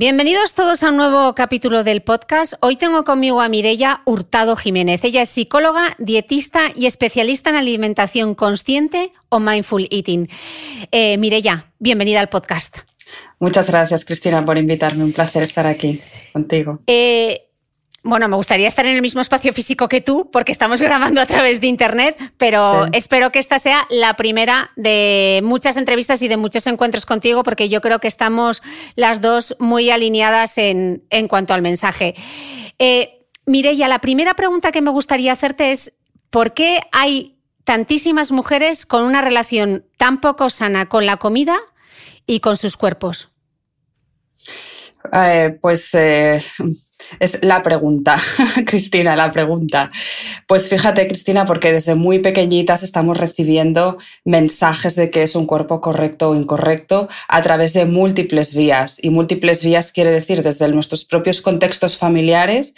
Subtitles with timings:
[0.00, 2.54] Bienvenidos todos a un nuevo capítulo del podcast.
[2.60, 5.04] Hoy tengo conmigo a Mireia Hurtado Jiménez.
[5.04, 10.26] Ella es psicóloga, dietista y especialista en alimentación consciente o mindful eating.
[10.90, 12.78] Eh, Mireia, bienvenida al podcast.
[13.40, 15.04] Muchas gracias, Cristina, por invitarme.
[15.04, 16.00] Un placer estar aquí
[16.32, 16.80] contigo.
[16.86, 17.49] Eh,
[18.02, 21.26] bueno, me gustaría estar en el mismo espacio físico que tú, porque estamos grabando a
[21.26, 22.90] través de Internet, pero Sí.
[22.94, 27.68] espero que esta sea la primera de muchas entrevistas y de muchos encuentros contigo, porque
[27.68, 28.62] yo creo que estamos
[28.96, 32.14] las dos muy alineadas en, en cuanto al mensaje.
[32.78, 35.92] Eh, Mireia, la primera pregunta que me gustaría hacerte es,
[36.30, 41.56] ¿por qué hay tantísimas mujeres con una relación tan poco sana con la comida
[42.26, 43.28] y con sus cuerpos?
[45.12, 46.42] Eh, pues eh,
[47.18, 48.16] es la pregunta,
[48.66, 49.90] Cristina, la pregunta.
[50.46, 55.80] Pues fíjate, Cristina, porque desde muy pequeñitas estamos recibiendo mensajes de que es un cuerpo
[55.80, 58.98] correcto o incorrecto a través de múltiples vías.
[59.02, 62.74] Y múltiples vías quiere decir desde nuestros propios contextos familiares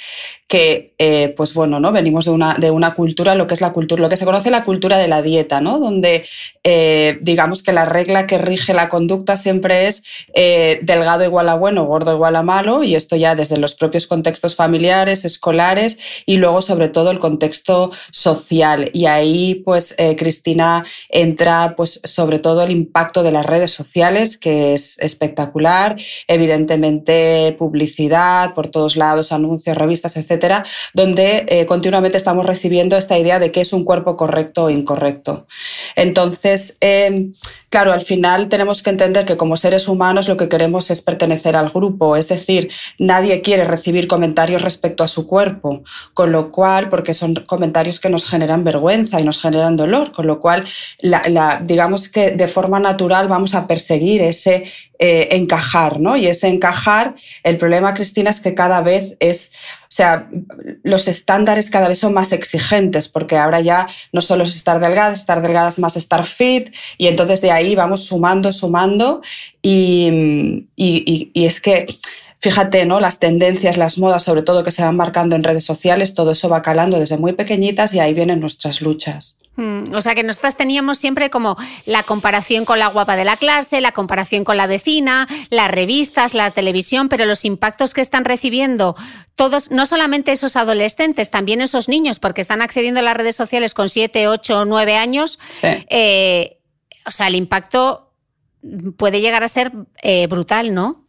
[0.48, 1.92] que, eh, pues bueno, ¿no?
[1.92, 4.50] venimos de una, de una cultura, lo que es la cultura, lo que se conoce
[4.50, 5.78] la cultura de la dieta, ¿no?
[5.78, 6.24] Donde
[6.64, 10.02] eh, digamos que la regla que rige la conducta siempre es
[10.34, 14.06] eh, delgado igual a bueno, gordo igual a malo, y esto ya desde los propios
[14.14, 15.96] contextos familiares, escolares
[16.26, 18.90] y luego sobre todo el contexto social.
[18.92, 24.36] Y ahí, pues, eh, Cristina entra, pues, sobre todo el impacto de las redes sociales,
[24.36, 25.96] que es espectacular,
[26.28, 30.62] evidentemente publicidad por todos lados, anuncios, revistas, etcétera,
[30.92, 35.46] donde eh, continuamente estamos recibiendo esta idea de qué es un cuerpo correcto o incorrecto.
[35.96, 37.30] Entonces, eh,
[37.70, 41.56] claro, al final tenemos que entender que como seres humanos lo que queremos es pertenecer
[41.56, 45.82] al grupo, es decir, nadie quiere recibir comentarios respecto a su cuerpo,
[46.14, 50.26] con lo cual, porque son comentarios que nos generan vergüenza y nos generan dolor, con
[50.26, 50.64] lo cual,
[51.62, 54.64] digamos que de forma natural vamos a perseguir ese
[54.98, 56.16] eh, encajar, ¿no?
[56.16, 59.50] Y ese encajar, el problema, Cristina, es que cada vez es,
[59.82, 60.28] o sea,
[60.84, 65.12] los estándares cada vez son más exigentes, porque ahora ya no solo es estar delgada,
[65.12, 69.22] estar delgada es más estar fit, y entonces de ahí vamos sumando, sumando,
[69.60, 71.86] y, y es que
[72.42, 72.98] fíjate, ¿no?
[72.98, 76.48] Las tendencias, las modas, sobre todo que se van marcando en redes sociales, todo eso
[76.48, 79.38] va calando desde muy pequeñitas y ahí vienen nuestras luchas.
[79.54, 83.36] Mm, o sea que nosotras teníamos siempre como la comparación con la guapa de la
[83.36, 88.24] clase, la comparación con la vecina, las revistas, la televisión, pero los impactos que están
[88.24, 88.96] recibiendo
[89.36, 93.72] todos, no solamente esos adolescentes, también esos niños, porque están accediendo a las redes sociales
[93.74, 95.68] con 7, 8, 9 años, Sí.
[95.90, 96.58] eh,
[97.06, 98.10] o sea, el impacto
[98.96, 99.70] puede llegar a ser
[100.02, 101.01] eh, brutal, ¿no?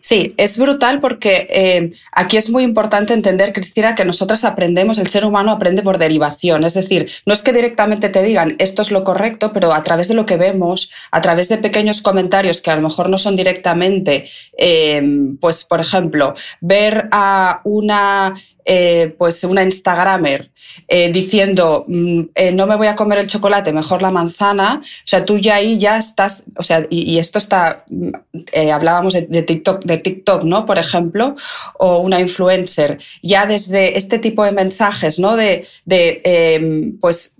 [0.00, 5.08] Sí, es brutal porque eh, aquí es muy importante entender, Cristina, que nosotras aprendemos, el
[5.08, 6.64] ser humano aprende por derivación.
[6.64, 10.08] Es decir, no es que directamente te digan esto es lo correcto, pero a través
[10.08, 13.36] de lo que vemos, a través de pequeños comentarios que a lo mejor no son
[13.36, 14.24] directamente,
[14.56, 15.02] eh,
[15.40, 18.34] pues por ejemplo, ver a una
[18.72, 20.52] eh, pues una Instagramer
[20.86, 25.06] eh, diciendo mm, eh, no me voy a comer el chocolate, mejor la manzana, o
[25.08, 28.10] sea, tú ya ahí ya estás, o sea, y, esto está, mm,
[28.72, 30.66] hablábamos de, TikTok, de TikTok, ¿no?
[30.66, 31.34] Por ejemplo,
[31.80, 35.34] o una influencer, ya desde este tipo de mensajes, ¿no?
[35.34, 37.32] De, de em, pues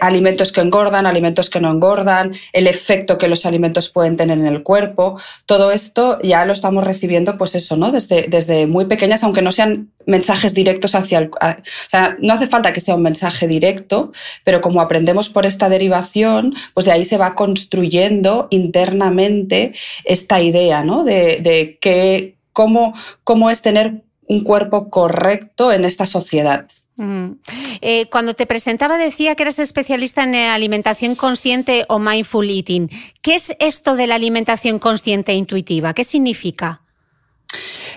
[0.00, 4.46] alimentos que engordan, alimentos que no engordan, el efecto que los alimentos pueden tener en
[4.46, 5.18] el cuerpo.
[5.46, 7.90] Todo esto ya lo estamos recibiendo, pues eso, ¿no?
[7.90, 11.30] Desde, desde muy pequeñas, aunque no sean mensajes directos hacia el...
[11.32, 14.12] O sea, no hace falta que sea un mensaje directo,
[14.44, 19.74] pero como aprendemos por esta derivación, pues de ahí se va construyendo internamente
[20.04, 21.04] esta idea, ¿no?
[21.04, 22.94] De, de que, cómo,
[23.24, 26.66] cómo es tener un cuerpo correcto en esta sociedad.
[26.96, 27.32] Mm.
[27.80, 32.90] Eh, cuando te presentaba decía que eres especialista en alimentación consciente o mindful eating.
[33.22, 35.94] ¿Qué es esto de la alimentación consciente e intuitiva?
[35.94, 36.82] ¿Qué significa?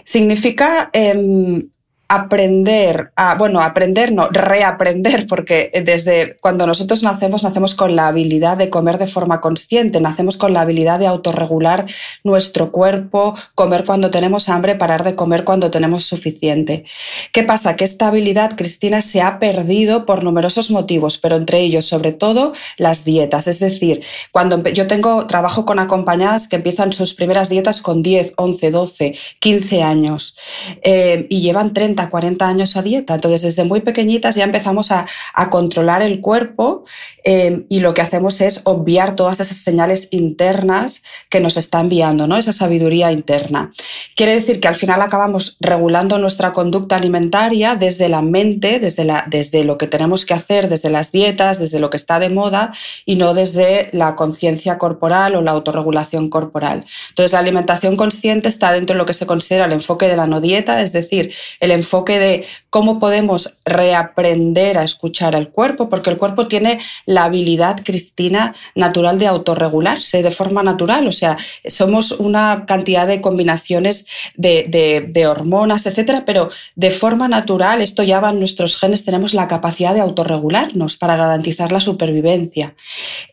[0.04, 1.70] Significa em,
[2.07, 8.57] aprender a, bueno, aprender, no, reaprender, porque desde cuando nosotros nacemos, nacemos con la habilidad
[8.57, 11.86] de comer de forma consciente, nacemos con la habilidad de autorregular
[12.24, 16.86] nuestro cuerpo, comer cuando tenemos hambre, parar de comer cuando tenemos suficiente.
[17.31, 17.75] ¿Qué pasa?
[17.75, 22.54] Que esta habilidad, Cristina, se ha perdido por numerosos motivos, pero entre ellos, sobre todo,
[22.78, 23.48] las dietas.
[23.48, 28.34] Es decir, cuando yo tengo trabajo con acompañadas que empiezan sus primeras dietas con 10,
[28.36, 30.36] 11, 12, 15 años
[30.84, 33.16] eh, y llevan 30 40 años a dieta.
[33.16, 35.06] Entonces, desde muy pequeñitas ya empezamos a,
[35.50, 36.86] controlar el cuerpo
[37.24, 42.28] eh, y lo que hacemos es obviar todas esas señales internas que nos está enviando,
[42.28, 42.38] ¿no?
[42.38, 43.72] esa sabiduría interna.
[44.16, 49.26] Quiere decir que al final acabamos regulando nuestra conducta alimentaria desde la mente, desde, la,
[49.28, 52.74] desde lo que tenemos que hacer, desde las dietas, desde lo que está de moda
[53.06, 56.86] y no desde la conciencia corporal o la autorregulación corporal.
[57.10, 60.28] Entonces, la alimentación consciente está dentro de lo que se considera el enfoque de la
[60.28, 65.88] no dieta, es decir, el enfoque enfoque de cómo podemos reaprender a escuchar al cuerpo,
[65.88, 71.08] porque el cuerpo tiene la habilidad, Cristina, natural de autorregularse de forma natural.
[71.08, 71.38] O sea,
[71.68, 74.06] somos una cantidad de combinaciones
[74.36, 79.48] de, hormonas, etcétera, pero de forma natural, esto ya va en nuestros genes, tenemos la
[79.48, 82.76] capacidad de autorregularnos para garantizar la supervivencia.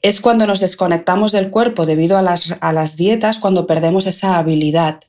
[0.02, 4.38] Es cuando nos desconectamos del cuerpo debido a las, a las dietas, cuando perdemos esa
[4.38, 5.00] habilidad.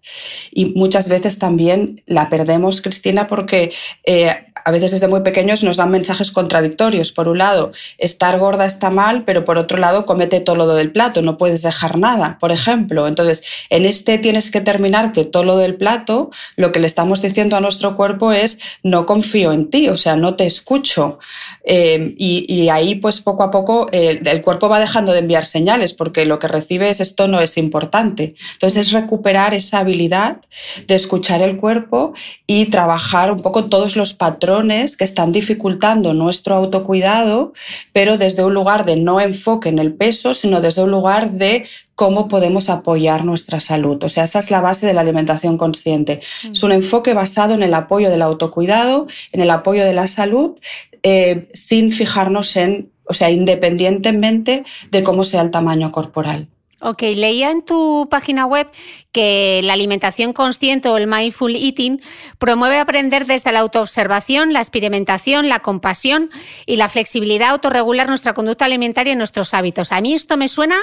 [0.51, 3.71] Y muchas veces también la perdemos, Cristina, porque
[4.05, 4.29] eh,
[4.63, 7.11] a veces desde muy pequeños nos dan mensajes contradictorios.
[7.11, 10.91] Por un lado, estar gorda está mal, pero por otro lado, comete todo lo del
[10.91, 13.07] plato, no puedes dejar nada, por ejemplo.
[13.07, 13.41] Entonces,
[13.71, 17.59] en este tienes que terminarte todo lo del plato, lo que le estamos diciendo a
[17.59, 21.17] nuestro cuerpo es, no confío en ti, o sea, no te escucho.
[21.65, 26.25] Eh, y, ahí, pues poco a poco, el cuerpo va dejando de enviar señales, porque
[26.25, 28.35] lo que recibe es esto no es importante.
[28.53, 30.41] Entonces, es recuperar esa habilidad
[30.87, 32.13] de escuchar el cuerpo
[32.47, 37.53] y trabajar un poco todos los patrones que están dificultando nuestro autocuidado,
[37.93, 41.65] pero desde un lugar de no enfoque en el peso, sino desde un lugar de
[41.95, 44.03] cómo podemos apoyar nuestra salud.
[44.03, 46.21] O sea, esa es la base de la alimentación consciente.
[46.51, 50.57] Es un enfoque basado en el apoyo del autocuidado, en el apoyo de la salud,
[51.03, 56.47] eh, sin fijarnos en, o sea, independientemente de cómo sea el tamaño corporal.
[56.85, 58.69] Ok, leía en tu página web
[59.13, 62.01] que la alimentación consciente o el mindful eating
[62.39, 66.29] promueve aprender desde la autoobservación, la experimentación, la compasión
[66.65, 69.93] y la flexibilidad autorregular nuestra conducta alimentaria y nuestros hábitos.
[69.93, 70.75] A mí esto me suena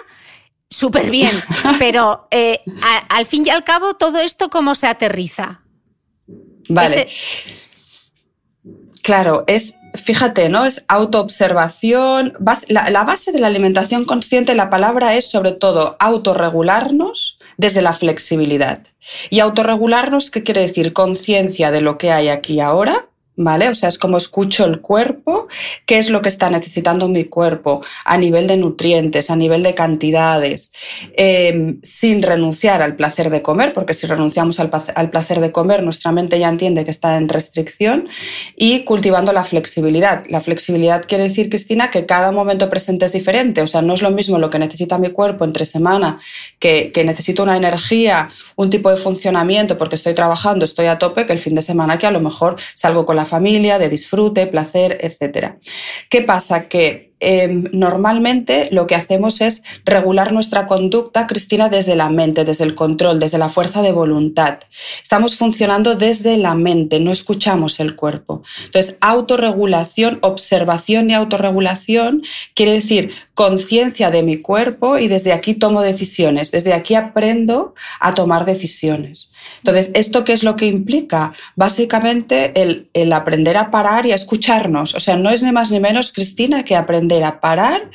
[0.70, 1.32] súper bien,
[1.78, 2.60] pero eh,
[3.10, 5.60] al fin y al cabo, ¿todo esto cómo se aterriza?
[6.70, 7.08] Vale.
[9.02, 10.64] Claro, es fíjate, ¿no?
[10.64, 12.34] Es autoobservación.
[12.68, 17.92] La, la, base de la alimentación consciente, la palabra es sobre todo autorregularnos desde la
[17.92, 18.80] flexibilidad.
[19.30, 20.92] Y autorregularnos, ¿qué quiere decir?
[20.92, 23.09] Conciencia de lo que hay aquí ahora
[23.40, 23.68] ¿vale?
[23.70, 25.48] O sea, es como escucho el cuerpo,
[25.86, 29.74] qué es lo que está necesitando mi cuerpo a nivel de nutrientes, a nivel de
[29.74, 30.70] cantidades,
[31.14, 36.12] em, sin renunciar al placer de comer, porque si renunciamos al, placer de comer, nuestra
[36.12, 38.08] mente ya entiende que está en restricción,
[38.56, 40.24] y cultivando la flexibilidad.
[40.28, 44.02] La flexibilidad quiere decir, Cristina, que cada momento presente es diferente, o sea, no es
[44.02, 46.18] lo mismo lo que necesita mi cuerpo entre semana,
[46.58, 51.24] que, que necesito una energía, un tipo de funcionamiento, porque estoy trabajando, estoy a tope,
[51.24, 54.46] que el fin de semana que a lo mejor salgo con la familia, de disfrute,
[54.46, 55.54] placer, etc.
[56.10, 56.68] ¿Qué pasa?
[56.68, 62.64] Que em, normalmente lo que hacemos es regular nuestra conducta, Cristina, desde la mente, desde
[62.64, 64.58] el control, desde la fuerza de voluntad.
[65.02, 68.42] Estamos funcionando desde la mente, no escuchamos el cuerpo.
[68.64, 72.22] Entonces, autorregulación, observación y autorregulación
[72.54, 78.14] quiere decir conciencia de mi cuerpo y desde aquí tomo decisiones, desde aquí aprendo a
[78.14, 79.29] tomar decisiones.
[79.58, 81.32] Entonces, ¿esto qué es lo que implica?
[81.56, 84.94] Básicamente el, el aprender a parar y a escucharnos.
[84.94, 87.90] O sea, no es ni más ni menos, Cristina, que aprender a parar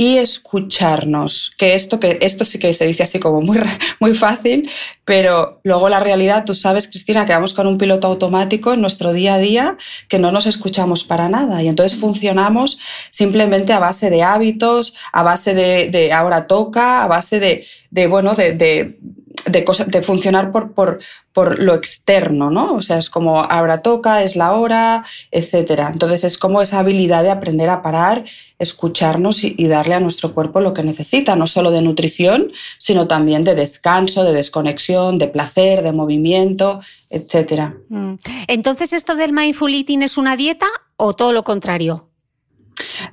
[0.00, 3.58] y escucharnos, que esto, que esto sí que se dice así como muy,
[4.00, 4.70] muy fácil,
[5.04, 9.12] pero luego la realidad, tú sabes, Cristina, que vamos con un piloto automático en nuestro
[9.12, 12.78] día a día que no nos escuchamos para nada y entonces funcionamos
[13.10, 18.36] simplemente a base de hábitos, a base de, ahora toca, a base de, de bueno,
[18.36, 19.00] de, de
[19.46, 21.00] de, de funcionar por, por,
[21.32, 22.74] por, lo externo, ¿no?
[22.74, 25.88] O sea, es como ahora toca, es la hora, etc.
[25.92, 28.24] Entonces es como esa habilidad de aprender a parar,
[28.58, 33.06] escucharnos y, y, darle a nuestro cuerpo lo que necesita, no solo de nutrición, sino
[33.06, 36.80] también de descanso, de desconexión, de placer, de movimiento,
[37.10, 37.74] etc.
[37.88, 38.14] Mm.
[38.48, 40.66] Entonces, ¿esto del mindful eating es una dieta
[40.96, 42.07] o todo lo contrario?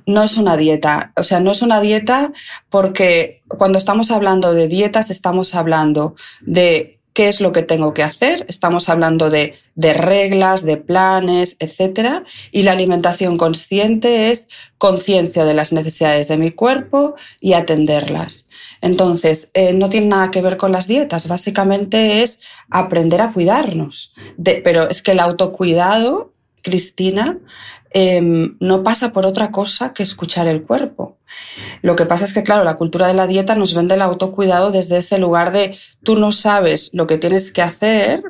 [0.06, 2.32] No es una dieta, o sea, no es una dieta
[2.68, 8.02] porque cuando estamos hablando de dietas estamos hablando de qué es lo que tengo que
[8.02, 12.26] hacer, estamos hablando de, reglas, de planes, etc.
[12.52, 18.46] Y la alimentación consciente es conciencia de las necesidades de mi cuerpo y atenderlas.
[18.82, 24.14] Entonces, eh, no tiene nada que ver con las dietas, básicamente es aprender a cuidarnos.
[24.44, 26.34] Pero es que el autocuidado,
[26.66, 27.38] Cristina,
[27.92, 28.20] eh,
[28.58, 31.16] no pasa por otra cosa que escuchar el cuerpo.
[31.80, 34.72] Lo que pasa es que, claro, la cultura de la dieta nos vende el autocuidado
[34.72, 38.24] desde ese lugar de tú no sabes lo que tienes que hacer,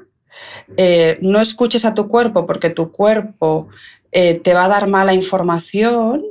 [0.76, 3.68] eh, no escuches a tu cuerpo porque tu cuerpo
[4.12, 6.26] eh, te va a dar mala información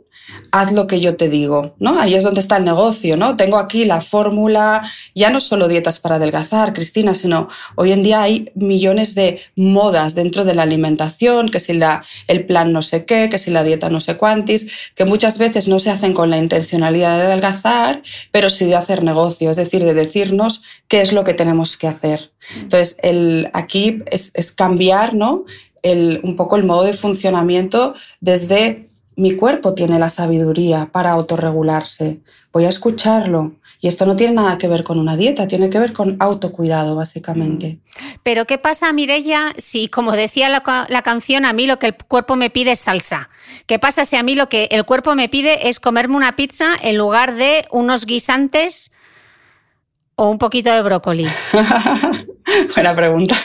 [0.51, 1.99] haz lo que yo te digo, ¿no?
[1.99, 3.35] Ahí es donde está el negocio, ¿no?
[3.35, 4.81] Tengo aquí la fórmula,
[5.13, 10.15] ya no solo dietas para adelgazar, Cristina, sino hoy en día hay millones de modas
[10.15, 13.63] dentro de la alimentación, que si la, el plan no sé qué, que si la
[13.63, 18.01] dieta no sé cuántis, que muchas veces no se hacen con la intencionalidad de adelgazar,
[18.31, 21.87] pero sí de hacer negocio, es decir, de decirnos qué es lo que tenemos que
[21.87, 22.31] hacer.
[22.55, 25.45] Entonces, el, aquí es, es cambiar, ¿no?
[25.81, 28.84] El, un poco el modo de funcionamiento desde
[29.15, 32.19] mi cuerpo tiene la sabiduría para autorregularse.
[32.51, 33.53] Voy a escucharlo.
[33.81, 36.95] Y esto no tiene nada que ver con una dieta, tiene que ver con autocuidado,
[36.95, 37.77] básicamente.
[38.23, 41.95] Pero ¿qué pasa, Mirella, si, como decía la, la, canción, a mí lo que el
[41.95, 43.29] cuerpo me pide es salsa?
[43.67, 46.69] ¿Qué pasa si a mí lo que el cuerpo me pide es comerme una pizza
[46.81, 48.91] en lugar de unos guisantes
[50.15, 51.27] o un poquito de brócoli?
[52.75, 53.35] Buena pregunta.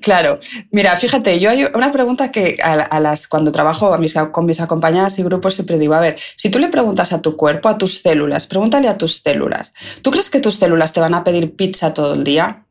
[0.00, 4.46] Claro, mira, fíjate, yo hay una pregunta que a, las cuando trabajo a mis, con
[4.46, 7.68] mis acompañadas y grupos siempre digo, a ver, si tú le preguntas a tu cuerpo,
[7.68, 9.72] a tus células, pregúntale a tus células,
[10.02, 12.64] ¿tú crees que tus células te van a pedir pizza todo el día?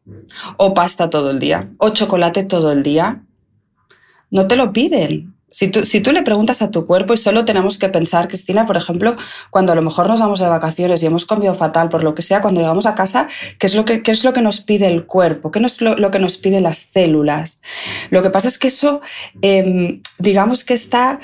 [0.57, 1.69] ¿O pasta todo el día?
[1.77, 3.23] ¿O chocolate todo el día?
[4.29, 5.34] No te lo piden.
[5.55, 9.15] Si tú, le preguntas a tu cuerpo y solo tenemos que pensar, Cristina, por ejemplo,
[9.49, 12.23] cuando a lo mejor nos vamos de vacaciones y hemos comido fatal, por lo que
[12.23, 14.87] sea, cuando llegamos a casa, ¿qué es lo que, qué es lo que nos pide
[14.87, 15.51] el cuerpo?
[15.51, 17.61] ¿Qué es lo, que nos pide las células?
[18.09, 18.99] Lo que pasa es que eso,
[19.41, 21.21] eh, digamos que está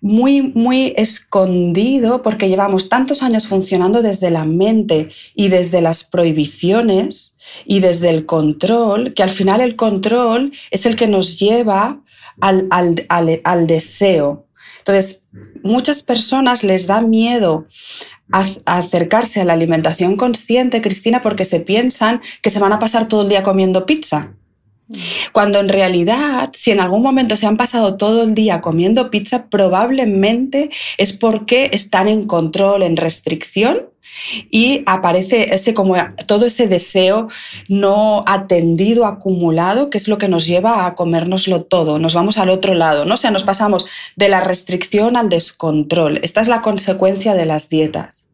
[0.00, 7.34] muy, muy escondido porque llevamos tantos años funcionando desde la mente y desde las prohibiciones
[7.66, 12.00] y desde el control, que al final el control es el que nos lleva
[12.40, 14.46] al, al, al, al deseo.
[14.78, 15.30] Entonces,
[15.62, 17.66] muchas personas les da miedo
[18.32, 22.78] a, a acercarse a la alimentación consciente, Cristina, porque se piensan que se van a
[22.78, 24.34] pasar todo el día comiendo pizza.
[25.32, 29.44] Cuando en realidad, si en algún momento se han pasado todo el día comiendo pizza,
[29.44, 33.90] probablemente es porque están en control, en restricción
[34.50, 37.28] y aparece ese como todo ese deseo
[37.68, 41.98] no atendido, acumulado, que es lo que nos lleva a comérnoslo todo.
[41.98, 43.14] Nos vamos al otro lado, ¿no?
[43.14, 46.18] O sea, nos pasamos de la restricción al descontrol.
[46.22, 48.25] Esta es la consecuencia de las dietas.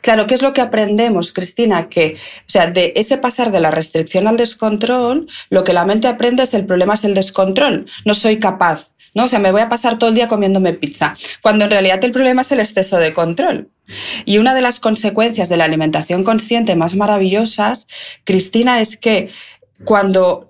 [0.00, 1.88] Claro, ¿qué es lo que aprendemos, Cristina?
[1.88, 6.08] Que, o sea, de ese pasar de la restricción al descontrol, lo que la mente
[6.08, 7.86] aprende es el problema es el descontrol.
[8.04, 9.24] No soy capaz, ¿no?
[9.24, 12.12] O sea, me voy a pasar todo el día comiéndome pizza, cuando en realidad el
[12.12, 13.70] problema es el exceso de control.
[14.24, 17.86] Y una de las consecuencias de la alimentación consciente más maravillosas,
[18.24, 19.30] Cristina, es que
[19.84, 20.49] cuando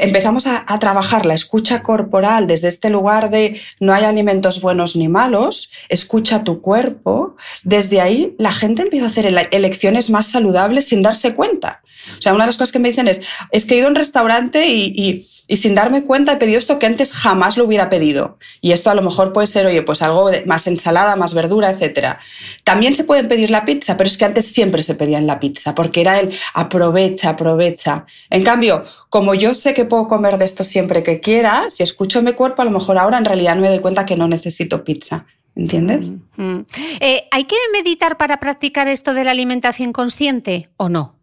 [0.00, 4.96] empezamos a, a, trabajar la escucha corporal desde este lugar de no hay alimentos buenos
[4.96, 10.26] ni malos, escucha tu cuerpo, desde ahí la gente empieza a hacer ele elecciones más
[10.26, 11.82] saludables sin darse cuenta.
[12.18, 13.90] O sea, una de las cosas que me dicen es, es que he ido a
[13.90, 17.64] un restaurante y, y y sin darme cuenta he pedido esto que antes jamás lo
[17.64, 18.38] hubiera pedido.
[18.60, 22.18] Y esto a lo mejor puede ser, oye, pues algo más ensalada, más verdura, etc.
[22.64, 25.74] También se pueden pedir la pizza, pero es que antes siempre se pedían la pizza,
[25.74, 28.04] porque era el aprovecha, aprovecha.
[28.28, 32.22] En cambio, como yo sé que puedo comer de esto siempre que quiera, si escucho
[32.22, 35.26] mi cuerpo, a lo mejor ahora en realidad me doy cuenta que no necesito pizza.
[35.56, 36.10] ¿Entiendes?
[36.36, 36.66] Mm, mm.
[37.00, 41.16] Eh, ¿Hay que meditar para practicar esto de la alimentación consciente o no?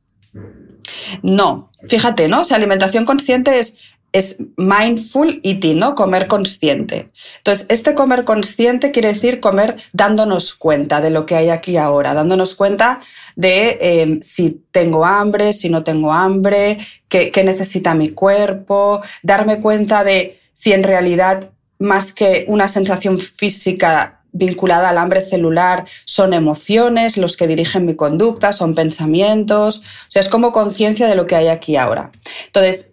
[1.21, 2.41] No, fíjate, ¿no?
[2.41, 3.75] O sea, alimentación consciente es,
[4.15, 5.93] es mindful eating, ¿no?
[5.93, 7.09] Comer consciente.
[7.37, 12.13] Entonces, este comer consciente quiere decir comer dándonos cuenta de lo que hay aquí ahora,
[12.13, 13.01] dándonos cuenta
[13.35, 16.77] de em, si tengo hambre, si no tengo hambre,
[17.09, 24.21] qué necesita mi cuerpo, darme cuenta de si en realidad más que una sensación física
[24.31, 30.21] vinculada al hambre celular son emociones, los que dirigen mi conducta, son pensamientos, o sea,
[30.21, 32.11] es como conciencia de lo que hay aquí ahora.
[32.47, 32.91] Entonces,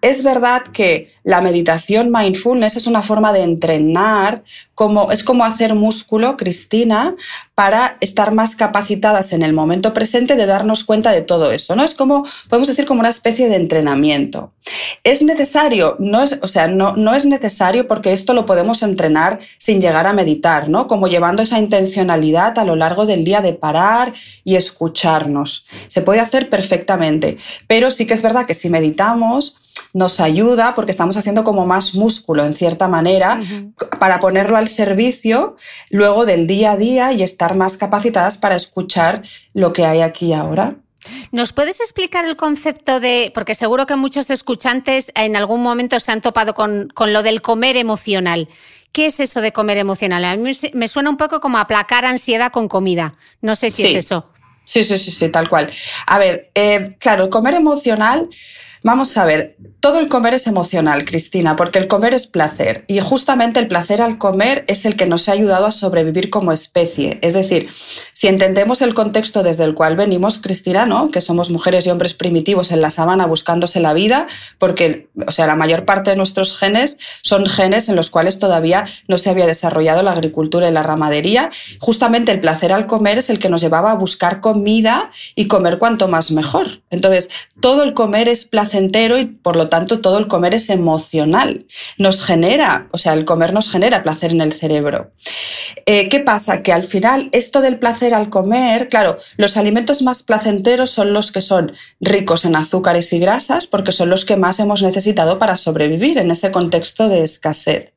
[0.00, 5.74] es verdad que la meditación mindfulness es una forma de entrenar, como, es como hacer
[5.74, 7.16] músculo, Cristina,
[7.58, 11.74] para estar más capacitadas en el momento presente de darnos cuenta de todo eso.
[11.74, 11.82] ¿no?
[11.82, 14.52] Es como, podemos decir, como una especie de entrenamiento.
[15.02, 15.96] ¿Es necesario?
[15.98, 20.06] No es, o sea, no, no es necesario porque esto lo podemos entrenar sin llegar
[20.06, 20.86] a meditar, ¿no?
[20.86, 25.66] Como llevando esa intencionalidad a lo largo del día de parar y escucharnos.
[25.88, 29.56] Se puede hacer perfectamente, pero sí que es verdad que si meditamos,
[29.92, 33.40] nos ayuda porque estamos haciendo como más músculo en cierta manera
[33.98, 35.56] para ponerlo al servicio
[35.90, 39.22] luego del día a día y estar más capacitadas para escuchar
[39.54, 40.76] lo que hay aquí ahora.
[41.32, 46.12] ¿Nos puedes explicar el concepto de, porque seguro que muchos escuchantes en algún momento se
[46.12, 48.48] han topado con, lo del comer emocional?
[48.92, 50.24] ¿Qué es eso de comer emocional?
[50.24, 53.14] A mí me suena un poco como aplacar ansiedad con comida.
[53.40, 54.30] No sé si es eso.
[54.64, 55.70] Sí, sí, sí, sí, tal cual.
[56.06, 58.28] A ver, eh, claro, el comer emocional
[58.88, 63.00] Vamos a ver, todo el comer es emocional, Cristina, porque el comer es placer y
[63.00, 67.18] justamente el placer al comer es el que nos ha ayudado a sobrevivir como especie.
[67.20, 67.68] Es decir,
[68.14, 71.10] si entendemos el contexto desde el cual venimos, Cristina, ¿no?
[71.10, 74.26] que somos mujeres y hombres primitivos en la sabana buscándose la vida,
[74.56, 78.86] porque o sea, la mayor parte de nuestros genes son genes en los cuales todavía
[79.06, 81.50] no se había desarrollado la agricultura y la ramadería.
[81.78, 85.76] Justamente el placer al comer es el que nos llevaba a buscar comida y comer
[85.76, 86.80] cuanto más mejor.
[86.88, 87.28] Entonces,
[87.60, 91.66] todo el comer es placer entero y por lo tanto todo el comer es emocional.
[91.98, 95.12] Nos genera, o sea, el comer nos genera placer en el cerebro.
[95.86, 96.62] Eh, ¿Qué pasa?
[96.62, 101.32] Que al final esto del placer al comer, claro, los alimentos más placenteros son los
[101.32, 105.56] que son ricos en azúcares y grasas porque son los que más hemos necesitado para
[105.56, 107.92] sobrevivir en ese contexto de escasez.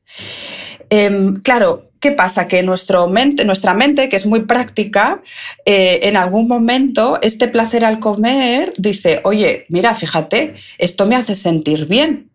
[0.90, 2.48] Em, claro, ¿Qué pasa?
[2.48, 5.22] Que nuestro mente, nuestra mente, que es muy práctica,
[5.64, 11.36] eh, en algún momento este placer al comer dice, oye, mira, fíjate, esto me hace
[11.36, 12.31] sentir bien.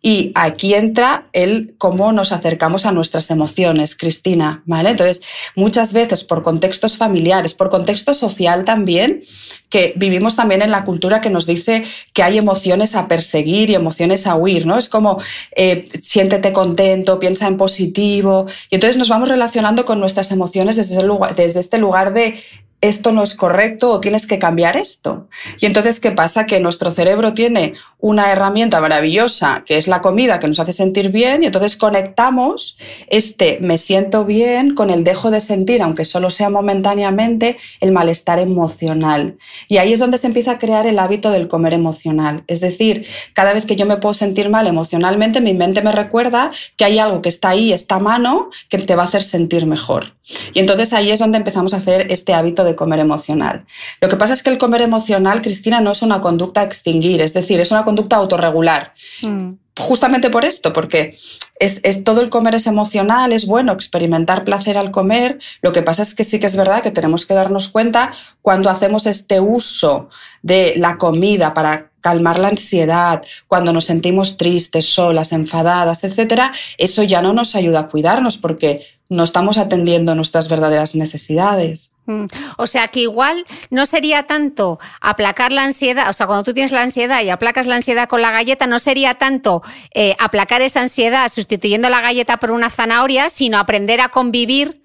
[0.00, 4.90] Y aquí entra el cómo nos acercamos a nuestras emociones, Cristina, ¿vale?
[4.90, 5.22] Entonces,
[5.56, 9.22] muchas veces por contextos familiares, por contexto social también,
[9.68, 13.74] que vivimos también en la cultura que nos dice que hay emociones a perseguir y
[13.74, 14.78] emociones a huir, ¿no?
[14.78, 15.20] Es como
[15.56, 21.60] eh, siéntete contento, piensa en positivo, y entonces nos vamos relacionando con nuestras emociones desde,
[21.60, 22.40] este lugar de
[22.80, 25.28] esto no es correcto o tienes que cambiar esto.
[25.60, 26.46] Y entonces, ¿qué pasa?
[26.46, 31.10] Que nuestro cerebro tiene una herramienta maravillosa que es la comida que nos hace sentir
[31.10, 32.76] bien y entonces conectamos
[33.08, 38.38] este me siento bien con el dejo de sentir, aunque solo sea momentáneamente, el malestar
[38.38, 39.38] emocional.
[39.66, 42.44] Y ahí es donde se empieza a crear el hábito del comer emocional.
[42.46, 46.52] Es decir, cada vez que yo me puedo sentir mal emocionalmente, mi mente me recuerda
[46.76, 50.14] que hay algo que está ahí, esta mano, que te va a hacer sentir mejor.
[50.52, 53.66] Y entonces ahí es donde empezamos a hacer este hábito de comer emocional.
[54.00, 57.20] Lo que pasa es que el comer emocional, Cristina, no es una conducta a extinguir,
[57.20, 58.94] es decir, es una conducta autorregular.
[59.22, 59.54] Mm.
[59.78, 61.16] Justamente por esto, porque
[61.60, 65.38] es, todo el comer es emocional, es bueno experimentar placer al comer.
[65.62, 68.70] Lo que pasa es que sí que es verdad que tenemos que darnos cuenta cuando
[68.70, 70.08] hacemos este uso
[70.42, 77.02] de la comida para calmar la ansiedad, cuando nos sentimos tristes, solas, enfadadas, etcétera, eso
[77.02, 81.90] ya no nos ayuda a cuidarnos porque no estamos atendiendo nuestras verdaderas necesidades.
[82.08, 82.24] Mm.
[82.56, 86.72] O sea que igual no sería tanto aplacar la ansiedad, o sea, cuando tú tienes
[86.72, 90.80] la ansiedad y aplacas la ansiedad con la galleta, no sería tanto eh, aplacar esa
[90.80, 94.82] ansiedad sustituyendo la galleta por una zanahoria, sino aprender a convivir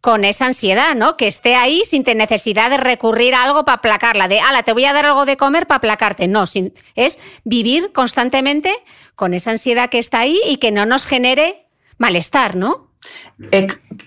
[0.00, 1.16] con esa ansiedad, ¿no?
[1.16, 4.84] Que esté ahí sin necesidad de recurrir a algo para aplacarla, de, ala, te voy
[4.84, 6.28] a dar algo de comer para aplacarte.
[6.28, 6.44] No,
[6.94, 8.72] es vivir constantemente
[9.16, 11.66] con esa ansiedad que está ahí y que no nos genere
[11.98, 12.85] malestar, ¿no?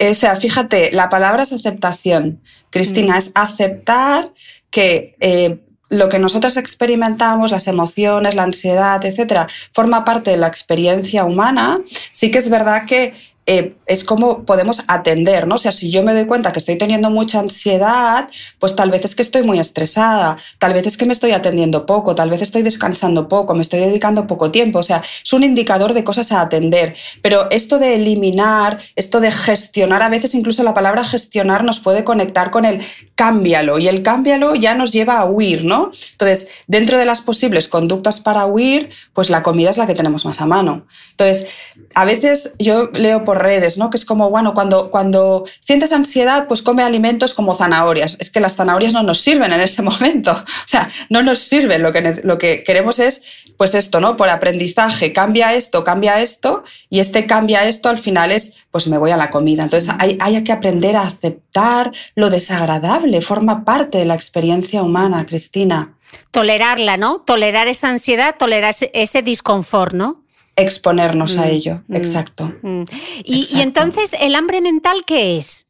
[0.10, 2.42] O sea, fíjate, la palabra es aceptación.
[2.70, 3.18] Cristina, mm.
[3.18, 4.34] es aceptar
[4.70, 10.48] que eh, lo que nosotras experimentamos, las emociones, la ansiedad, etcétera, forma parte de la
[10.48, 11.80] experiencia humana,
[12.12, 13.14] sí que es verdad que
[13.52, 15.56] eh, es como podemos atender, ¿no?
[15.56, 19.06] O sea, si yo me doy cuenta que estoy teniendo mucha ansiedad, pues tal vez
[19.06, 22.44] es que estoy muy estresada, tal vez es que me estoy atendiendo poco, tal vez
[22.44, 26.32] estoy descansando poco, me estoy dedicando poco tiempo, o sea, es un indicador de cosas
[26.32, 26.96] a atender.
[27.24, 32.04] Pero esto de eliminar, esto de gestionar, a veces incluso la palabra gestionar nos puede
[32.04, 32.82] conectar con el
[33.16, 35.90] cámbialo y el cámbialo ya nos lleva a huir, ¿no?
[36.12, 40.24] Entonces, dentro de las posibles conductas para huir, pues la comida es la que tenemos
[40.24, 40.86] más a mano.
[41.12, 41.48] Entonces,
[41.96, 43.90] a veces yo leo por redes, ¿no?
[43.90, 48.18] Que es como, bueno, cuando, cuando sientes ansiedad, pues come alimentos como zanahorias.
[48.20, 50.32] Es que las zanahorias no nos sirven en ese momento.
[50.32, 51.82] O sea, no nos sirven.
[51.82, 53.24] Lo que, lo que queremos es,
[53.58, 54.16] pues esto, ¿no?
[54.16, 58.98] Por aprendizaje, cambia esto, cambia esto, y este cambia esto al final es, pues me
[58.98, 59.64] voy a la comida.
[59.64, 65.96] Entonces hay, que aprender a aceptar lo desagradable, forma parte de la experiencia humana, Cristina.
[66.32, 67.20] Tolerarla, ¿no?
[67.20, 70.24] Tolerar esa ansiedad, tolerar ese, ese disconfort, ¿no?
[70.62, 71.84] Exponernos a mm, ello.
[71.88, 72.54] Mm, Exacto.
[72.62, 72.84] Mm.
[73.24, 75.68] Y, entonces, ¿el hambre mental qué es?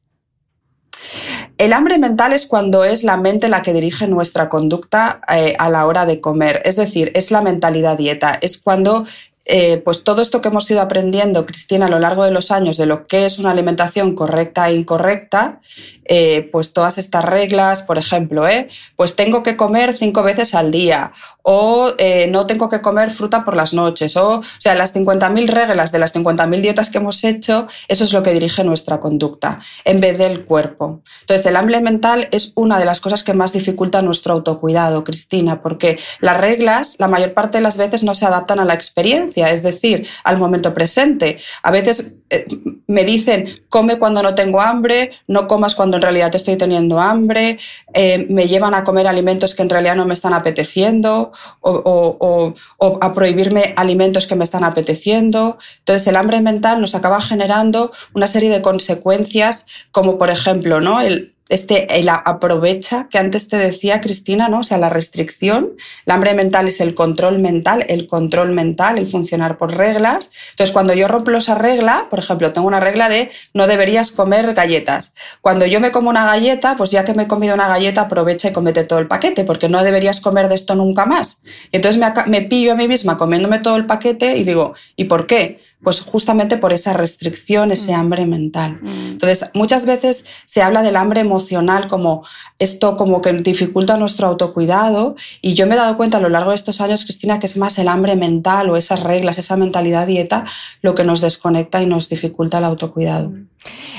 [1.57, 5.69] El hambre mental es cuando es la mente la que dirige nuestra conducta eh, a
[5.69, 6.61] la hora de comer.
[6.65, 8.37] Es decir, es la mentalidad dieta.
[8.41, 9.05] Es cuando
[9.51, 12.77] eh, pues todo esto que hemos ido aprendiendo, Cristina, a lo largo de los años
[12.77, 15.59] de lo que es una alimentación correcta e incorrecta,
[16.05, 18.67] eh, pues todas estas reglas, por ejemplo, ¿eh?
[18.95, 21.93] pues tengo que comer cinco veces al día o
[22.29, 25.97] no tengo que comer fruta por las noches, o, o sea, las 50.000 reglas de
[25.97, 30.19] las 50.000 dietas que hemos hecho, eso es lo que dirige nuestra conducta, en vez
[30.19, 31.01] del cuerpo.
[31.21, 35.63] Entonces, el hambre mental es una de las cosas que más dificulta nuestro autocuidado, Cristina,
[35.63, 39.38] porque las reglas, la mayor parte de las veces, no se adaptan a la experiencia
[39.47, 41.39] es decir, al momento presente.
[41.63, 42.45] A veces eh,
[42.87, 47.59] me dicen, come cuando no tengo hambre, no comas cuando en realidad estoy teniendo hambre,
[47.93, 52.53] eh, me llevan a comer alimentos que en realidad no me están apeteciendo o,
[53.01, 55.57] a prohibirme alimentos que me están apeteciendo.
[55.79, 61.01] Entonces el hambre mental nos acaba generando una serie de consecuencias como por ejemplo, ¿no?
[61.01, 64.59] El, este, el aprovecha, que antes te decía Cristina, ¿no?
[64.59, 65.71] O sea, la restricción,
[66.05, 70.31] el hambre mental es el control mental, el control mental, el funcionar por reglas.
[70.51, 74.53] Entonces, cuando yo rompo esa regla, por ejemplo, tengo una regla de no deberías comer
[74.53, 75.13] galletas.
[75.41, 78.49] Cuando yo me como una galleta, pues ya que me he comido una galleta, aprovecha
[78.49, 81.39] y comete todo el paquete, porque no deberías comer de esto nunca más.
[81.71, 85.27] Entonces me, me pillo a mí misma comiéndome todo el paquete y digo, ¿y por
[85.27, 85.59] qué?
[85.81, 87.99] Pues justamente por esa restricción, ese mm.
[87.99, 88.79] hambre mental.
[88.81, 89.11] Mm.
[89.11, 92.25] Entonces, muchas veces se habla del hambre emocional como
[92.57, 96.49] esto como que dificulta nuestro autocuidado y yo me he dado cuenta a lo largo
[96.49, 100.05] de estos años, Cristina, que es más el hambre mental o esas reglas, esa mentalidad
[100.05, 100.45] dieta
[100.81, 103.29] lo que nos desconecta y nos dificulta el autocuidado.
[103.29, 103.47] Mm.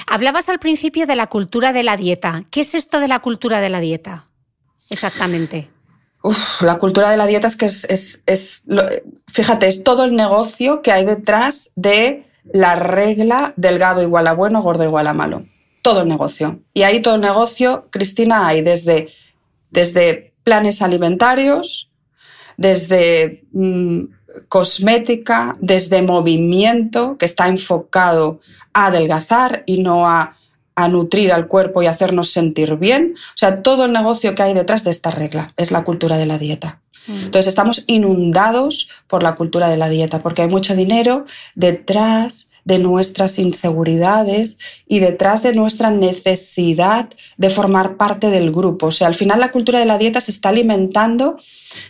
[0.07, 2.45] Hablabas al principio de la cultura de la dieta.
[2.51, 4.27] ¿Qué es esto de la cultura de la dieta?
[4.91, 5.69] Exactamente
[6.61, 8.63] la cultura de la dieta es que es, es,
[9.27, 14.63] fíjate, es todo el negocio que hay detrás de la regla delgado igual a bueno,
[14.63, 15.45] gordo igual a malo.
[15.83, 16.61] Todo el negocio.
[16.75, 19.09] Y ahí todo el negocio, Cristina, hay desde,
[19.71, 21.91] desde planes alimentarios,
[22.59, 24.01] desde mm,
[24.49, 28.41] cosmética, desde movimiento, que está enfocado
[28.75, 30.37] a adelgazar y no a
[30.85, 33.15] a nutrir al cuerpo y hacernos sentir bien.
[33.17, 36.27] O sea, todo el negocio que hay detrás de esta regla es la cultura de
[36.27, 36.81] la dieta.
[37.07, 37.25] Mm.
[37.25, 42.79] Entonces estamos inundados por la cultura de la dieta porque hay mucho dinero detrás de
[42.79, 48.87] nuestras inseguridades y detrás de nuestra necesidad de formar parte del grupo.
[48.87, 51.37] O sea, al final la cultura de la dieta se está alimentando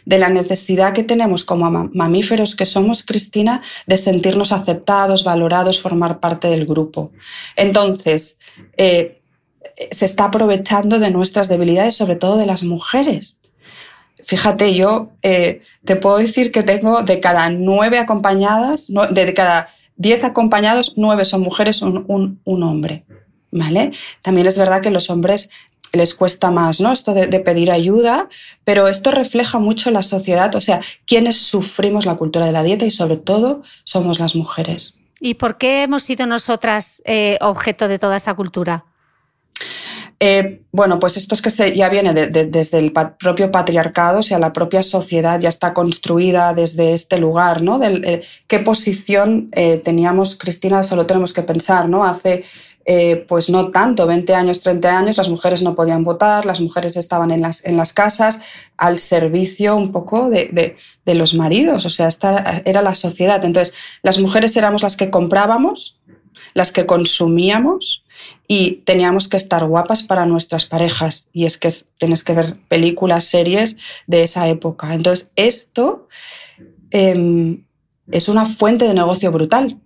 [0.05, 6.21] de la necesidad que tenemos como mamíferos que somos, Cristina, de sentirnos aceptados, valorados, formar
[6.21, 7.13] parte del grupo.
[7.57, 8.37] Entonces,
[8.77, 9.21] eh,
[9.91, 13.37] se está aprovechando de nuestras debilidades, sobre todo de las mujeres.
[14.25, 19.69] Fíjate, yo eh, te puedo decir que tengo de cada nueve acompañadas, de cada
[20.01, 23.05] 10 acompañados, 9 son mujeres, un, un, hombre.
[23.53, 23.93] ¿Vale?
[24.23, 25.51] También es verdad que los hombres
[25.93, 26.93] les cuesta más, ¿no?
[26.93, 28.29] Esto de, pedir ayuda,
[28.65, 32.87] pero esto refleja mucho la sociedad, o sea, quienes sufrimos la cultura de la dieta
[32.87, 34.95] y sobre todo somos las mujeres.
[35.21, 38.87] ¿Y por qué hemos sido nosotras eh, objeto de toda esta cultura?
[40.23, 44.53] Eh, bueno, pues esto es que ya viene desde el propio patriarcado, o sea, la
[44.53, 47.79] propia sociedad ya está construida desde este lugar, ¿no?
[47.79, 50.83] Del, eh, ¿Qué posición eh, teníamos, Cristina?
[50.83, 52.05] Solo tenemos que pensar, ¿no?
[52.05, 52.45] Hace,
[53.29, 57.31] pues no tanto, 20 años, 30 años, las mujeres no podían votar, las mujeres estaban
[57.31, 58.41] en las, en las casas
[58.77, 63.45] al servicio un poco de, los maridos, o sea, esta era la sociedad.
[63.45, 66.01] Entonces, las mujeres éramos las que comprábamos,
[66.55, 68.05] las que consumíamos
[68.47, 71.29] y teníamos que estar guapas para nuestras parejas.
[71.33, 74.95] Y es que tienes que ver películas, series de esa época.
[74.95, 76.09] Entonces, esto
[76.91, 77.65] em,
[78.11, 79.81] es una fuente de negocio brutal.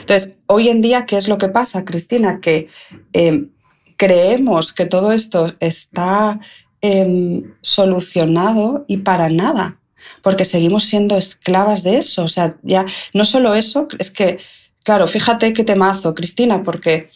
[0.00, 2.40] Entonces, hoy en día, ¿qué es lo que pasa, Cristina?
[2.40, 2.68] Que
[3.12, 3.50] em,
[3.96, 6.40] creemos que todo esto está
[6.80, 9.80] em, solucionado y para nada,
[10.22, 12.24] porque seguimos siendo esclavas de eso.
[12.24, 14.38] O sea, ya no solo eso, es que,
[14.84, 17.10] claro, fíjate qué temazo, Cristina, porque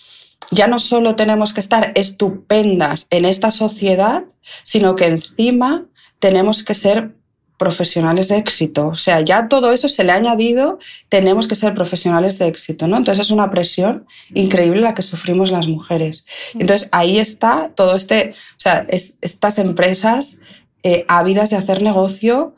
[0.51, 4.25] ya no solo tenemos que estar estupendas en esta sociedad,
[4.63, 5.85] sino que encima
[6.19, 7.15] tenemos que ser
[7.57, 8.89] profesionales de éxito.
[8.89, 12.87] O sea, ya todo eso se le ha añadido, tenemos que ser profesionales de éxito,
[12.87, 12.97] ¿no?
[12.97, 16.25] Entonces es una presión increíble la que sufrimos las mujeres.
[16.55, 16.61] Mm.
[16.61, 20.37] Entonces ahí está todo este, o sea, estas empresas
[20.83, 22.55] eh, ávidas de hacer negocio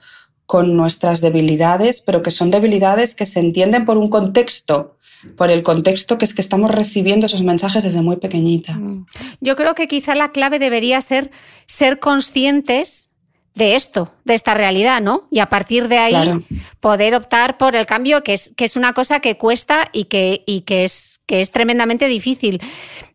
[0.49, 4.97] con nuestras debilidades, pero que son debilidades que se entienden por un contexto,
[5.37, 8.73] por el contexto que es que estamos recibiendo esos mensajes desde muy pequeñita.
[8.73, 9.05] Mm.
[9.43, 11.31] Yo creo que quizá la clave debería ser
[11.67, 13.11] ser conscientes
[13.59, 15.29] de esto, de esta realidad, ¿no?
[15.31, 16.47] Y a partir de ahí
[16.81, 20.45] poder optar por el cambio, que es, que es una cosa que cuesta y que,
[20.47, 22.63] y que, es, que es tremendamente difícil.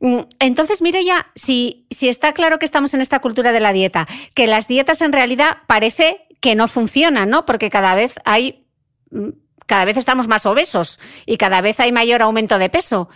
[0.01, 3.73] Mm, entonces, mire ya, si, si está claro que estamos en esta cultura de la
[3.73, 7.45] dieta, que las dietas en realidad parece que no funcionan, ¿no?
[7.45, 8.67] Porque cada vez hay
[9.11, 9.29] mm,
[9.65, 13.07] cada vez estamos más obesos y cada vez hay mayor aumento de peso.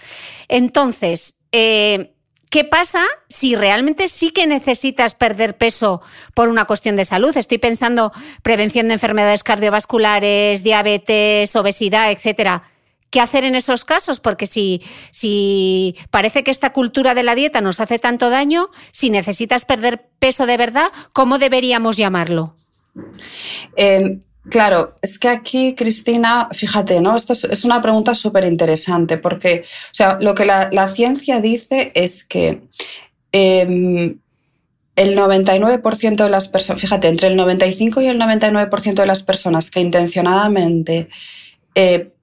[0.48, 2.14] Entonces, eh,
[2.50, 6.02] ¿Qué pasa si realmente sí que necesitas perder peso
[6.34, 7.36] por una cuestión de salud?
[7.36, 12.64] Estoy pensando prevención de enfermedades cardiovasculares, diabetes, obesidad, etcétera.
[13.10, 14.22] ¿Qué hacer en esos casos?
[14.22, 19.10] Porque si, si parece que esta cultura de la dieta nos hace tanto daño, si
[19.10, 22.56] necesitas perder peso de verdad, ¿cómo deberíamos llamarlo?
[23.76, 27.16] Eh, Claro, es que aquí, Cristina, fíjate, ¿no?
[27.18, 32.24] Esto es, una pregunta súper interesante porque, o sea, lo que la, ciencia dice es
[32.24, 32.62] que
[33.34, 34.20] em,
[34.96, 39.70] el 99% de las personas, fíjate, entre el 95 y el 99% de las personas
[39.70, 41.10] que intencionadamente
[41.76, 42.14] eh,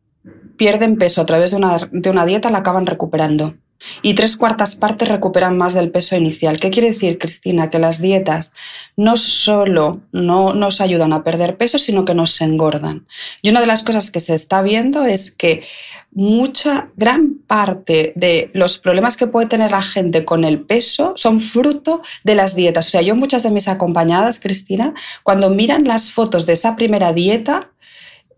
[0.57, 3.55] pierden peso a través de una, de una dieta la acaban recuperando
[4.03, 6.59] y tres cuartas partes recuperan más del peso inicial.
[6.59, 7.71] ¿Qué quiere decir, Cristina?
[7.71, 8.53] Que las dietas
[8.97, 13.07] no solo no nos ayudan a perder peso, sino que nos engordan.
[13.43, 15.65] Y una de las cosas que se está viendo es que
[16.13, 21.41] mucha, gran parte de los problemas que puede tener la gente con el peso son
[21.41, 22.87] fruto de las dietas.
[22.87, 27.13] O sea, yo muchas de mis acompañadas, Cristina, cuando miran las fotos de esa primera
[27.13, 27.71] dieta,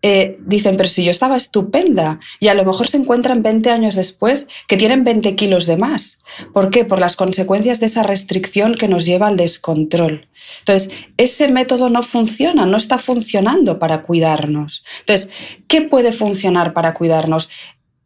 [0.08, 3.96] eh, dicen, pero si yo estaba estupenda y a lo mejor se encuentran 20 años
[3.96, 6.20] después que tienen 20 kilos de más.
[6.54, 6.84] ¿Por qué?
[6.84, 10.28] Por las consecuencias de esa restricción que nos lleva al descontrol.
[10.60, 14.84] Entonces, ese método no funciona, no está funcionando para cuidarnos.
[15.00, 15.28] Entonces,
[15.66, 17.48] ¿qué puede funcionar para cuidarnos?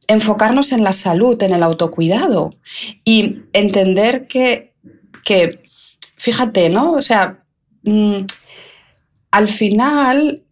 [0.08, 2.54] Enfocarnos en la salud, en el autocuidado
[3.04, 4.72] y entender que,
[5.22, 5.62] que
[6.16, 6.92] fíjate, ¿no?
[6.92, 7.44] O sea,
[7.82, 8.22] mm,
[9.32, 10.42] al final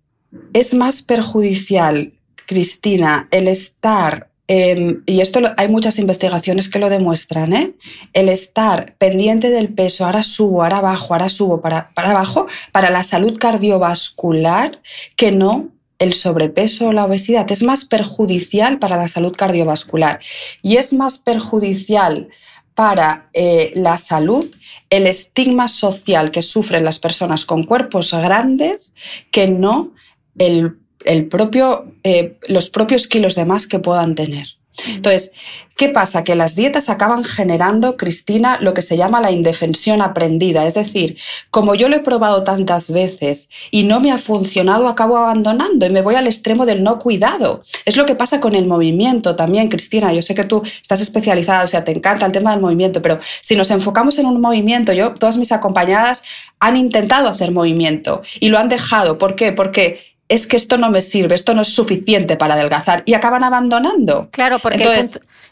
[0.52, 2.12] es más perjudicial,
[2.46, 7.74] Cristina, el estar, em, y esto hay muchas investigaciones que lo demuestran, ¿eh?
[8.12, 12.90] el estar pendiente del peso, ahora subo, ahora bajo, ahora subo, para, para abajo, para
[12.90, 14.80] la salud cardiovascular,
[15.16, 17.50] que no el sobrepeso o la obesidad.
[17.50, 20.20] Es más perjudicial para la salud cardiovascular
[20.62, 22.28] y es más perjudicial
[22.74, 24.46] para eh, la salud
[24.90, 28.92] el estigma social que sufren las personas con cuerpos grandes
[29.30, 29.92] que no
[30.38, 34.58] el, propio, eh, los propios kilos de más que puedan tener.
[34.86, 35.32] Entonces,
[35.76, 36.22] ¿qué pasa?
[36.22, 40.66] Que las dietas acaban generando, Cristina, lo que se llama la indefensión aprendida.
[40.66, 41.18] Es decir,
[41.50, 45.90] como yo lo he probado tantas veces y no me ha funcionado, acabo abandonando y
[45.90, 47.62] me voy al extremo del no cuidado.
[47.84, 50.12] Es lo que pasa con el movimiento también, Cristina.
[50.12, 53.18] Yo sé que tú estás especializada, o sea, te encanta el tema del movimiento, pero
[53.40, 56.22] si nos enfocamos en un movimiento, yo, todas mis acompañadas
[56.60, 59.18] han intentado hacer movimiento y lo han dejado.
[59.18, 59.52] ¿Por qué?
[59.52, 63.44] Porque es que esto no me sirve, esto no es suficiente para adelgazar y acaban
[63.44, 64.28] abandonando.
[64.30, 64.84] Claro, porque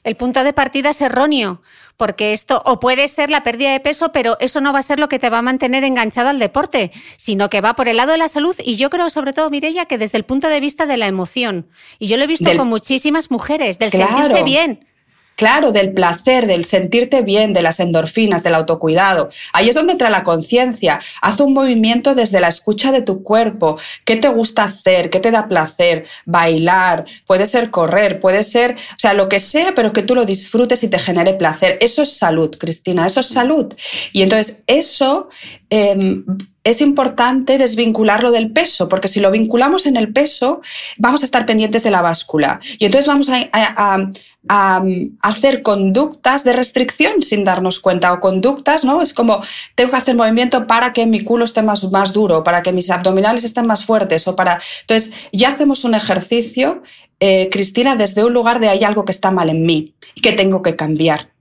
[0.04, 1.62] el, punto, de partida es erróneo,
[1.96, 4.98] porque esto o puede ser la pérdida de peso, pero eso no va a ser
[4.98, 8.12] lo que te va a mantener enganchado al deporte, sino que va por el lado
[8.12, 10.86] de la salud y yo creo sobre todo, Mirella, que desde el punto de vista
[10.86, 11.68] de la emoción.
[11.98, 14.86] Y yo lo he visto con muchísimas mujeres, del sentirse bien.
[15.36, 19.28] Claro, del placer, del sentirte bien, de las endorfinas, del autocuidado.
[19.52, 20.98] Ahí es donde entra la conciencia.
[21.20, 23.78] Haz un movimiento desde la escucha de tu cuerpo.
[24.04, 25.10] ¿Qué te gusta hacer?
[25.10, 26.06] ¿Qué te da placer?
[26.24, 30.24] Bailar, puede ser correr, puede ser, o sea, lo que sea, pero que tú lo
[30.24, 31.76] disfrutes y te genere placer.
[31.82, 33.74] Eso es salud, Cristina, eso es salud.
[34.12, 35.28] Y entonces eso...
[35.68, 36.24] Em,
[36.66, 40.62] es importante desvincularlo del peso, porque si lo vinculamos en el peso,
[40.98, 42.58] vamos a estar pendientes de la báscula.
[42.80, 44.10] Y entonces vamos a,
[45.22, 49.00] hacer conductas de restricción sin darnos cuenta, o conductas, ¿no?
[49.00, 49.42] Es como,
[49.76, 52.90] tengo que hacer movimiento para que mi culo esté más, más duro, para que mis
[52.90, 54.60] abdominales estén más fuertes, o para...
[54.80, 56.82] Entonces, ya hacemos un ejercicio,
[57.20, 60.62] eh, Cristina, desde un lugar de hay algo que está mal en mí que tengo
[60.62, 61.35] que cambiar.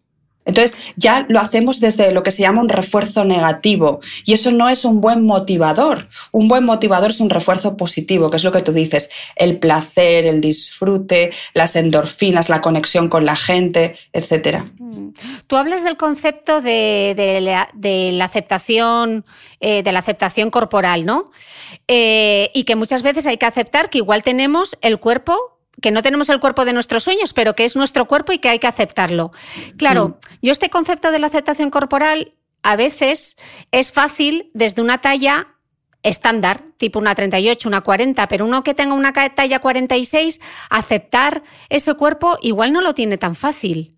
[0.46, 4.70] Entonces ya lo hacemos desde lo que se llama un refuerzo negativo y eso no
[4.70, 6.08] es un buen motivador.
[6.32, 10.26] Un buen motivador es un refuerzo positivo, que es lo que tú dices, el placer,
[10.26, 14.64] el disfrute, las endorfinas, la conexión con la gente, etc.
[14.78, 15.10] Mm.
[15.48, 19.26] Tú hablas del concepto de, la, aceptación,
[19.60, 21.26] eh, de la aceptación corporal, ¿no?
[21.88, 26.02] Eh, y que muchas veces hay que aceptar que igual tenemos el cuerpo que no
[26.02, 28.68] tenemos el cuerpo de nuestros sueños, pero que es nuestro cuerpo y que hay que
[28.68, 29.32] aceptarlo.
[29.78, 30.16] Claro, mm.
[30.42, 32.34] yo este concepto de la aceptación corporal
[32.64, 33.38] a veces
[33.72, 35.56] es fácil desde una talla
[36.02, 41.94] estándar, tipo una 38, una 40, pero uno que tenga una talla 46, aceptar ese
[41.96, 43.96] cuerpo igual no lo tiene tan fácil.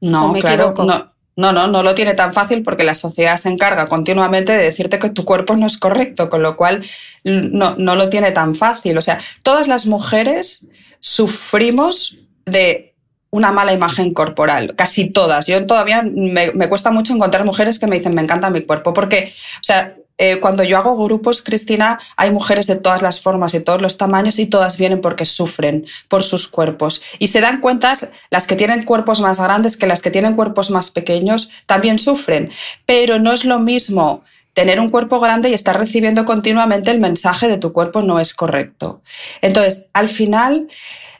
[0.00, 1.12] No, claro, no.
[1.40, 4.98] No, no, no lo tiene tan fácil porque la sociedad se encarga continuamente de decirte
[4.98, 6.84] que tu cuerpo no es correcto, con lo cual
[7.24, 8.98] no, no lo tiene tan fácil.
[8.98, 10.66] O sea, todas las mujeres
[11.00, 12.94] sufrimos de
[13.30, 15.46] una mala imagen corporal, casi todas.
[15.46, 19.32] Yo todavía me, cuesta mucho encontrar mujeres que me dicen, me encanta mi cuerpo, porque,
[19.60, 23.60] o sea, eh, cuando yo hago grupos, Cristina, hay mujeres de todas las formas y
[23.60, 27.00] todos los tamaños y todas vienen porque sufren por sus cuerpos.
[27.18, 27.94] Y se dan cuenta,
[28.28, 32.50] las que tienen cuerpos más grandes que las que tienen cuerpos más pequeños también sufren,
[32.84, 37.48] pero no es lo mismo tener un cuerpo grande y estar recibiendo continuamente el mensaje
[37.48, 39.00] de tu cuerpo no es correcto.
[39.40, 40.68] Entonces, al final,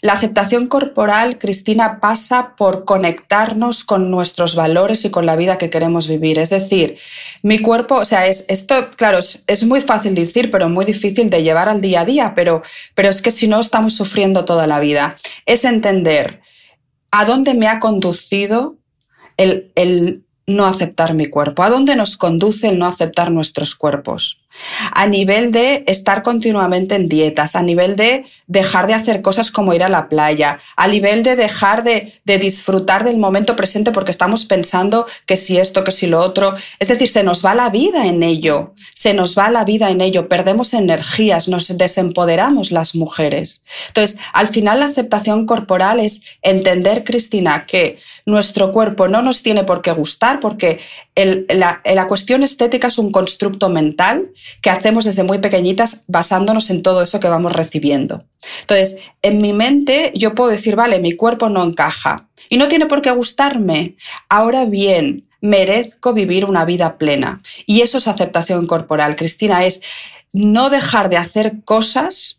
[0.03, 5.69] la aceptación corporal, Cristina, pasa por conectarnos con nuestros valores y con la vida que
[5.69, 6.39] queremos vivir.
[6.39, 6.97] Es decir,
[7.43, 11.43] mi cuerpo, o sea, es, esto, claro, es, muy fácil decir, pero muy difícil de
[11.43, 12.63] llevar al día a día, pero,
[12.95, 15.17] pero es que si no estamos sufriendo toda la vida.
[15.45, 16.41] Es entender
[17.11, 18.77] a dónde me ha conducido
[19.37, 21.63] el, el no aceptar mi cuerpo?
[21.63, 24.41] ¿A dónde nos conduce el no aceptar nuestros cuerpos?
[24.93, 29.75] A nivel de estar continuamente en dietas, a nivel de dejar de hacer cosas como
[29.75, 34.45] ir a la playa, a nivel de dejar de, disfrutar del momento presente porque estamos
[34.45, 36.55] pensando que si esto, que si lo otro.
[36.79, 40.01] Es decir, se nos va la vida en ello, se nos va la vida en
[40.01, 43.63] ello, perdemos energías, nos desempoderamos las mujeres.
[43.89, 49.65] Entonces, al final la aceptación corporal es entender, Cristina, que nuestro cuerpo no nos tiene
[49.65, 50.81] por qué gustar porque
[51.49, 54.31] la, cuestión estética es un constructo mental
[54.63, 58.25] que hacemos desde muy pequeñitas basándonos en todo eso que vamos recibiendo.
[58.63, 62.87] Entonces, en mi mente yo puedo decir, vale, mi cuerpo no encaja y no tiene
[62.87, 63.97] por qué gustarme.
[64.29, 67.43] Ahora bien, merezco vivir una vida plena.
[67.67, 69.81] Y eso es aceptación corporal, Cristina, es
[70.33, 72.37] no dejar de hacer cosas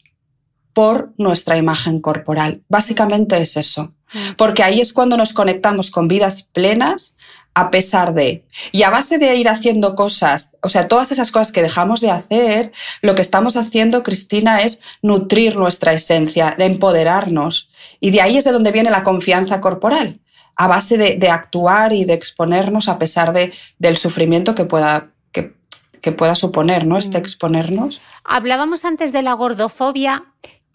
[0.73, 2.63] por nuestra imagen corporal.
[2.69, 3.93] Básicamente es eso.
[4.13, 4.33] Mm.
[4.37, 7.15] Porque ahí es cuando nos conectamos con vidas plenas
[7.53, 8.45] a pesar de.
[8.71, 12.11] Y a base de ir haciendo cosas, o sea, todas esas cosas que dejamos de
[12.11, 17.69] hacer, lo que estamos haciendo, Cristina, es nutrir nuestra esencia, de empoderarnos.
[17.99, 20.19] Y de ahí es de donde viene la confianza corporal,
[20.55, 25.55] a base de, actuar y de exponernos a pesar de, del sufrimiento que pueda, que,
[26.01, 26.97] que pueda suponer, ¿no?
[26.97, 27.21] Este mm.
[27.21, 28.01] exponernos.
[28.23, 30.25] Hablábamos antes de la gordofobia.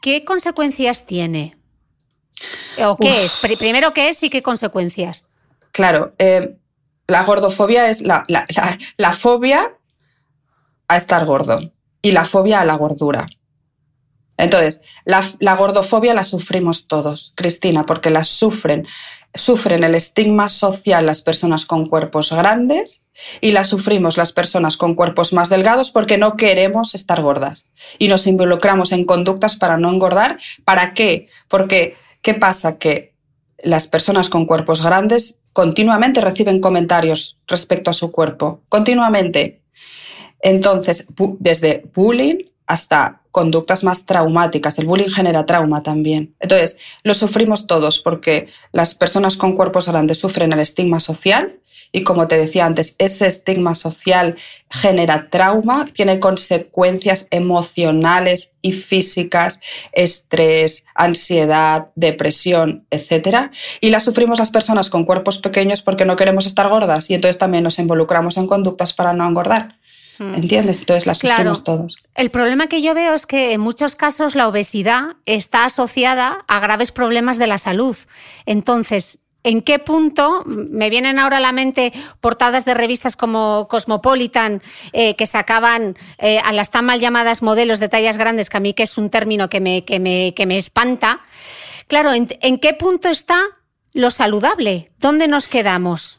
[0.02, 1.56] ¿Qué consecuencias tiene?
[2.84, 3.36] ¿O qué es?
[3.58, 5.26] Primero, ¿qué es y qué consecuencias?
[5.72, 6.56] Claro, eh,
[7.06, 8.24] la gordofobia es la,
[9.18, 9.72] fobia
[10.88, 11.60] a estar gordo
[12.02, 13.26] y la fobia a la gordura.
[14.38, 18.86] Entonces, la, gordofobia la sufrimos todos, Cristina, porque la sufren.
[19.34, 23.02] Sufren el estigma social las personas con cuerpos grandes
[23.40, 27.66] y la sufrimos las personas con cuerpos más delgados porque no queremos estar gordas.
[27.98, 30.38] Y nos involucramos en conductas para no engordar.
[30.64, 31.28] ¿Para qué?
[31.48, 32.78] Porque, ¿qué pasa?
[32.78, 33.15] Que
[33.62, 39.62] las personas con cuerpos grandes continuamente reciben comentarios respecto a su cuerpo, continuamente.
[40.40, 41.06] Entonces,
[41.38, 44.78] desde bullying hasta conductas más traumáticas.
[44.78, 46.34] El bullying genera trauma también.
[46.40, 51.60] Entonces, lo sufrimos todos porque las personas con cuerpos grandes sufren el estigma social
[51.92, 54.36] y como te decía antes, ese estigma social
[54.70, 59.60] genera trauma, tiene consecuencias emocionales y físicas,
[59.92, 63.50] estrés, ansiedad, depresión, etc.
[63.80, 67.38] Y la sufrimos las personas con cuerpos pequeños porque no queremos estar gordas y entonces
[67.38, 69.76] también nos involucramos en conductas para no engordar.
[70.18, 70.34] Hmm.
[70.34, 70.78] ¿Entiendes?
[70.78, 71.96] Entonces las sufrimos todos.
[72.14, 76.60] El problema que yo veo es que en muchos casos la obesidad está asociada a
[76.60, 77.96] graves problemas de la salud.
[78.46, 84.60] Entonces, ¿En qué punto me vienen ahora a la mente portadas de revistas como Cosmopolitan
[84.92, 88.60] eh, que sacaban eh, a las tan mal llamadas modelos de tallas grandes, que a
[88.60, 91.20] mí que es un término que me, que me, que me espanta?
[91.86, 93.40] Claro, ¿en qué punto está
[93.92, 94.90] lo saludable?
[94.98, 96.18] ¿Dónde nos quedamos?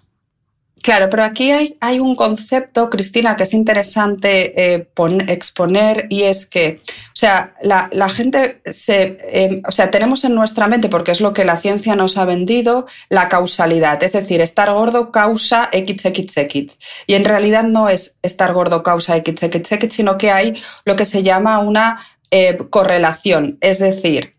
[0.83, 4.89] Claro, pero aquí hay, un concepto, Cristina, que es interesante eh,
[5.27, 10.67] exponer y es que, o sea, la, gente se, em, o sea, tenemos en nuestra
[10.67, 14.71] mente, porque es lo que la ciencia nos ha vendido, la causalidad, es decir, estar
[14.71, 16.77] gordo causa XXX.
[17.07, 21.23] Y en realidad no es estar gordo causa XXX, sino que hay lo que se
[21.23, 21.99] llama una
[22.31, 24.35] eh, correlación, es decir,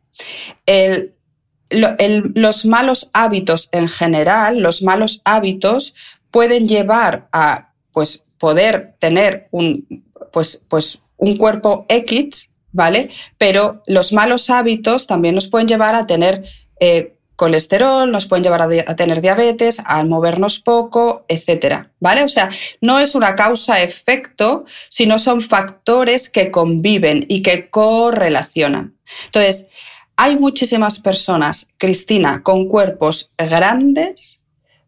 [1.70, 5.94] los malos hábitos en general, los malos hábitos
[6.30, 13.10] pueden llevar a pues, poder tener un, pues, pues, un cuerpo X, ¿vale?
[13.38, 16.44] Pero los malos hábitos también nos pueden llevar a tener
[16.80, 22.24] eh, colesterol, nos pueden llevar a, tener diabetes, a movernos poco, etcétera, ¿vale?
[22.24, 22.50] O sea,
[22.80, 28.96] no es una causa-efecto, sino son factores que conviven y que correlacionan.
[29.26, 29.68] Entonces,
[30.16, 34.40] hay muchísimas personas, Cristina, con cuerpos grandes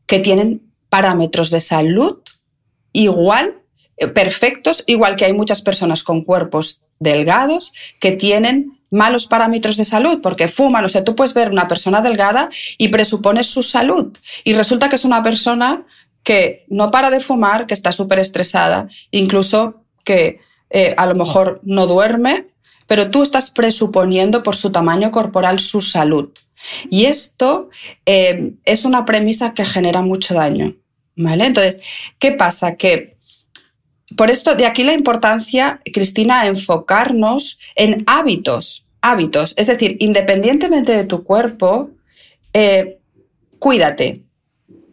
[0.07, 2.19] que tienen parámetros de salud
[2.93, 3.63] igual,
[3.97, 9.85] eh, perfectos, igual que hay muchas personas con cuerpos delgados que tienen malos parámetros de
[9.85, 10.85] salud porque fuman.
[10.85, 14.97] O sea, tú puedes ver una persona delgada y presupones su salud y resulta que
[14.97, 15.87] es una persona
[16.23, 21.61] que no para de fumar, que está súper estresada, incluso que eh, a lo mejor
[21.65, 22.49] no duerme,
[22.87, 26.31] pero tú estás presuponiendo por su tamaño corporal su salud.
[26.91, 27.71] Y esto
[28.05, 30.77] eh, es una premisa que genera mucho daño.
[31.21, 31.45] ¿Vale?
[31.45, 31.81] Entonces,
[32.19, 32.77] ¿qué pasa?
[32.77, 33.19] Que
[34.17, 39.53] por esto, de aquí la importancia, Cristina, enfocarnos en hábitos, hábitos.
[39.59, 41.91] Es decir, independientemente de tu cuerpo,
[42.55, 43.01] eh,
[43.59, 44.23] cuídate.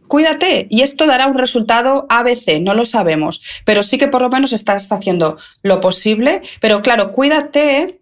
[0.10, 4.30] Cuídate y esto dará un resultado ABC, no lo sabemos, pero sí que por lo
[4.30, 6.42] menos estás haciendo lo posible.
[6.60, 8.02] Pero claro, cuídate,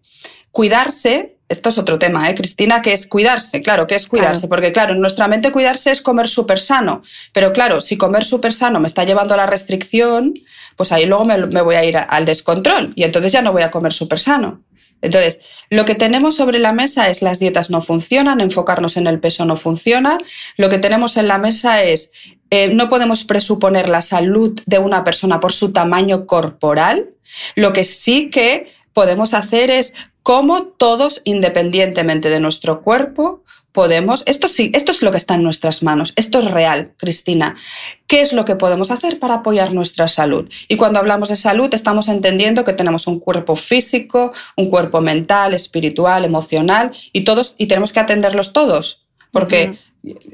[0.52, 2.82] cuidarse esto es otro tema, ¿eh, Cristina?
[2.82, 6.28] Que es cuidarse, claro, que es cuidarse, porque claro, en nuestra mente cuidarse es comer
[6.28, 10.34] súper sano, pero claro, si comer súper sano me está llevando a la restricción,
[10.76, 13.72] pues ahí luego me, voy a ir al descontrol y entonces ya no voy a
[13.72, 14.64] comer súper sano.
[15.02, 19.20] Entonces, lo que tenemos sobre la mesa es las dietas no funcionan, enfocarnos en el
[19.20, 20.18] peso no funciona.
[20.58, 22.12] Lo que tenemos en la mesa es,
[22.50, 27.12] eh, no podemos presuponer la salud de una persona por su tamaño corporal.
[27.56, 29.94] Lo que sí que podemos hacer es
[30.26, 35.44] cómo todos, independientemente de nuestro cuerpo, podemos, esto sí, esto es lo que está en
[35.44, 37.56] nuestras manos, esto es real, Cristina.
[38.08, 40.50] ¿Qué es lo que podemos hacer para apoyar nuestra salud?
[40.68, 45.54] Y cuando hablamos de salud estamos entendiendo que tenemos un cuerpo físico, un cuerpo mental,
[45.54, 49.78] espiritual, emocional y todos y tenemos que atenderlos todos, porque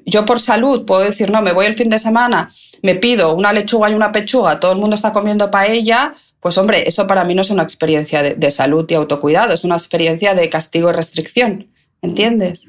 [0.06, 2.48] yo por salud puedo decir, no, me voy el fin de semana,
[2.82, 6.84] me pido una lechuga y una pechuga, todo el mundo está comiendo paella, pues hombre,
[6.88, 10.50] eso para mí no es una experiencia de, salud y autocuidado, es una experiencia de
[10.50, 11.68] castigo y restricción.
[12.04, 12.68] ¿Entiendes?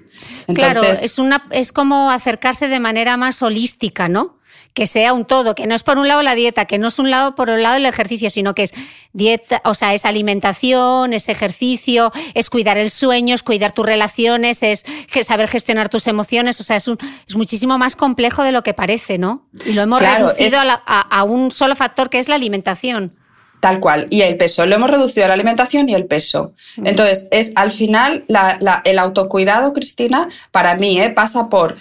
[0.55, 4.43] claro, es, una, es como acercarse de manera más holística, ¿no?
[4.75, 6.99] que sea un todo, que no es por un lado la dieta, que no es
[6.99, 8.73] un lado por un lado el ejercicio, sino que es
[9.13, 14.63] dieta, o sea, es alimentación, es ejercicio, es cuidar el sueño, es cuidar tus relaciones,
[14.63, 14.85] es
[15.25, 18.73] saber gestionar tus emociones, o sea, es, un, es muchísimo más complejo de lo que
[18.73, 19.47] parece, ¿no?
[19.67, 23.19] Y lo hemos reducido a un solo factor que es la alimentación.
[23.63, 24.09] Tal cual.
[24.11, 24.67] Y el peso.
[24.67, 26.53] Lo hemos reducido a la alimentación y el peso.
[26.85, 28.25] Entonces, es al final
[28.85, 31.11] el autocuidado, Cristina, para mí ¿eh?
[31.11, 31.77] pasa por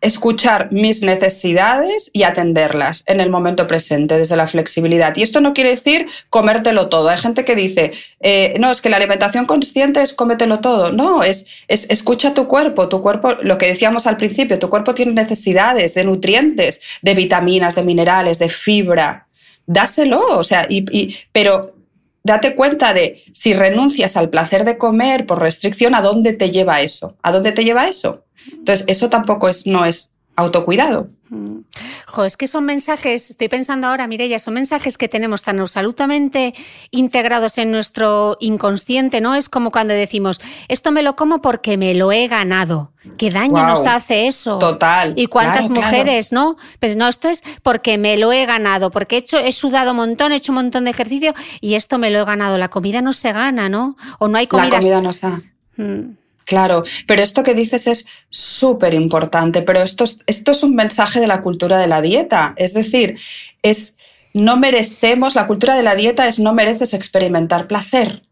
[0.00, 5.14] escuchar mis necesidades y atenderlas en el momento presente, desde la flexibilidad.
[5.14, 7.10] Y esto no quiere decir comértelo todo.
[7.10, 10.90] Hay gente que dice, eh, no, es que la alimentación consciente es cómetelo todo.
[10.90, 12.88] No, es, es escucha tu cuerpo.
[12.88, 17.74] Tu cuerpo, lo que decíamos al principio, tu cuerpo tiene necesidades de nutrientes, de vitaminas,
[17.74, 19.26] de minerales, de fibra
[19.70, 21.76] dáselo, o sea, y, pero
[22.24, 26.80] date cuenta de si renuncias al placer de comer por restricción, ¿a dónde te lleva
[26.80, 27.16] eso?
[27.22, 28.24] ¿A dónde te lleva eso?
[28.52, 30.10] Entonces, eso tampoco es, no es
[30.40, 31.08] autocuidado.
[31.28, 31.60] Mm.
[32.06, 36.54] Jo, es que son mensajes, estoy pensando ahora, Mireya, son mensajes que tenemos tan absolutamente
[36.90, 39.36] integrados en nuestro inconsciente, ¿no?
[39.36, 42.92] Es como cuando decimos, esto me lo como porque me lo he ganado.
[43.16, 44.58] ¿Qué daño nos hace eso?
[44.58, 45.14] Total.
[45.16, 46.56] ¿Y cuántas mujeres, no?
[46.80, 49.98] Pues no, esto es porque me lo he ganado, porque he, hecho, he sudado un
[49.98, 52.58] montón, he hecho un montón de ejercicio y esto me lo he ganado.
[52.58, 53.96] La comida no se gana, ¿no?
[54.18, 54.70] O no hay comida.
[54.70, 55.28] La comida no se.
[55.76, 56.19] Mm.
[56.50, 61.20] Claro, pero esto que dices es súper importante, pero esto es, esto es un mensaje
[61.20, 63.16] de la cultura de la dieta, es decir,
[63.62, 63.94] es
[64.34, 68.24] no merecemos, la cultura de la dieta es no mereces experimentar placer,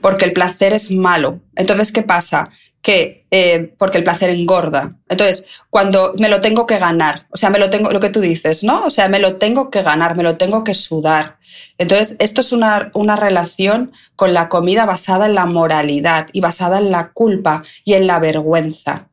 [0.00, 1.40] porque el placer es malo.
[1.56, 2.50] Entonces, ¿qué pasa?
[2.84, 4.90] Que, eh, porque el placer engorda.
[5.08, 8.20] Entonces, cuando me lo tengo que ganar, o sea, me lo tengo, lo que tú
[8.20, 8.84] dices, ¿no?
[8.84, 11.38] O sea, me lo tengo que ganar, me lo tengo que sudar.
[11.78, 16.76] Entonces, esto es una, una relación con la comida basada en la moralidad y basada
[16.76, 19.08] en la culpa y en la vergüenza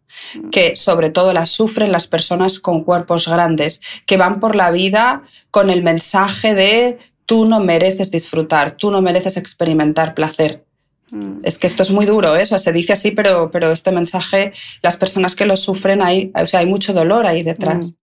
[0.51, 5.24] que sobre todo las sufren las personas con cuerpos grandes, que van por la vida
[5.51, 10.65] con el mensaje de tú no mereces disfrutar, tú no mereces experimentar placer.
[11.12, 11.41] Mm.
[11.43, 14.97] Es que esto es muy duro, eso se dice así, pero, pero este mensaje, las
[14.97, 17.88] personas que lo sufren, hay, o sea, hay mucho dolor ahí detrás.
[17.88, 17.95] Mm.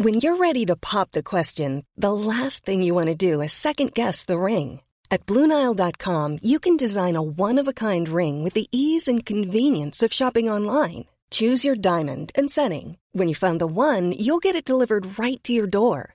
[0.00, 3.52] When you're ready to pop the question, the last thing you want to do is
[3.52, 4.80] second guess the ring.
[5.10, 10.48] At BlueNile.com, you can design a one-of-a-kind ring with the ease and convenience of shopping
[10.48, 11.06] online.
[11.30, 12.96] Choose your diamond and setting.
[13.12, 16.14] When you find the one, you'll get it delivered right to your door.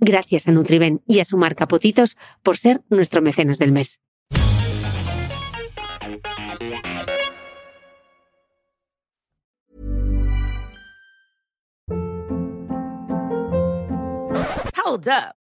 [0.00, 4.00] Gracias a Nutriben y a su marca Potitos por ser nuestro mecenas del mes.
[14.84, 15.41] Hold up.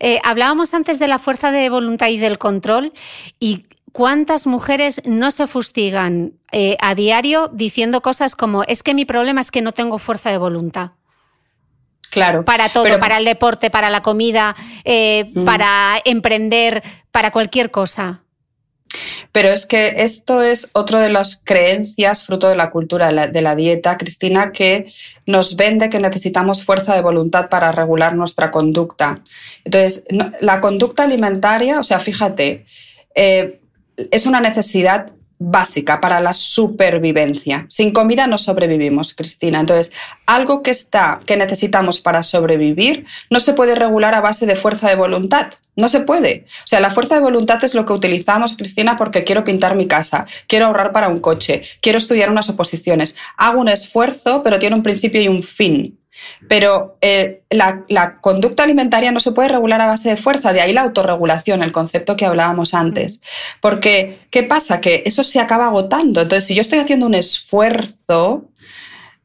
[0.00, 2.92] Eh, hablábamos antes de la fuerza de voluntad y del control
[3.40, 9.04] y cuántas mujeres no se fustigan eh, a diario diciendo cosas como es que mi
[9.04, 10.90] problema es que no tengo fuerza de voluntad.
[12.10, 12.44] Claro.
[12.44, 14.54] Para todo, pero- para el deporte, para la comida,
[14.84, 15.44] eh, Mm.
[15.44, 18.22] para emprender, para cualquier cosa.
[19.32, 23.56] Pero es que esto es otro de las creencias fruto de la cultura de la,
[23.56, 24.86] dieta, Cristina, que
[25.26, 29.22] nos vende que necesitamos fuerza de voluntad para regular nuestra conducta.
[29.64, 30.04] Entonces,
[30.40, 32.66] la conducta alimentaria, o sea, fíjate,
[33.14, 33.60] eh,
[34.10, 37.66] es una necesidad básica para la supervivencia.
[37.68, 39.60] Sin comida no sobrevivimos, Cristina.
[39.60, 39.92] Entonces,
[40.26, 44.88] algo que está que necesitamos para sobrevivir no se puede regular a base de fuerza
[44.88, 45.52] de voluntad.
[45.76, 46.46] No se puede.
[46.64, 49.86] O sea, la fuerza de voluntad es lo que utilizamos, Cristina, porque quiero pintar mi
[49.86, 53.14] casa, quiero ahorrar para un coche, quiero estudiar unas oposiciones.
[53.36, 55.98] Hago un esfuerzo, pero tiene un principio y un fin.
[56.48, 60.60] Pero eh, la, la conducta alimentaria no se puede regular a base de fuerza, de
[60.60, 63.20] ahí la autorregulación, el concepto que hablábamos antes.
[63.60, 64.80] Porque, ¿qué pasa?
[64.80, 66.20] Que eso se acaba agotando.
[66.20, 68.44] Entonces, si yo estoy haciendo un esfuerzo,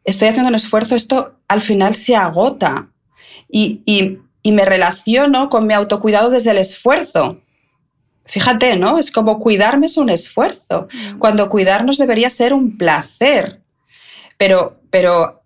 [0.04, 2.89] estoy haciendo un esfuerzo, esto al final se agota.
[3.50, 7.42] Y, y- y me relaciono con mi autocuidado desde el esfuerzo.
[8.26, 8.98] Fíjate, ¿no?
[8.98, 10.88] Es como cuidarme es un esfuerzo,
[11.20, 13.62] cuando cuidarnos debería ser un placer.
[14.38, 15.41] Pero, pero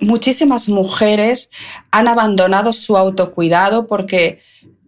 [0.00, 1.50] muchísimas mujeres
[1.90, 4.38] han abandonado su autocuidado porque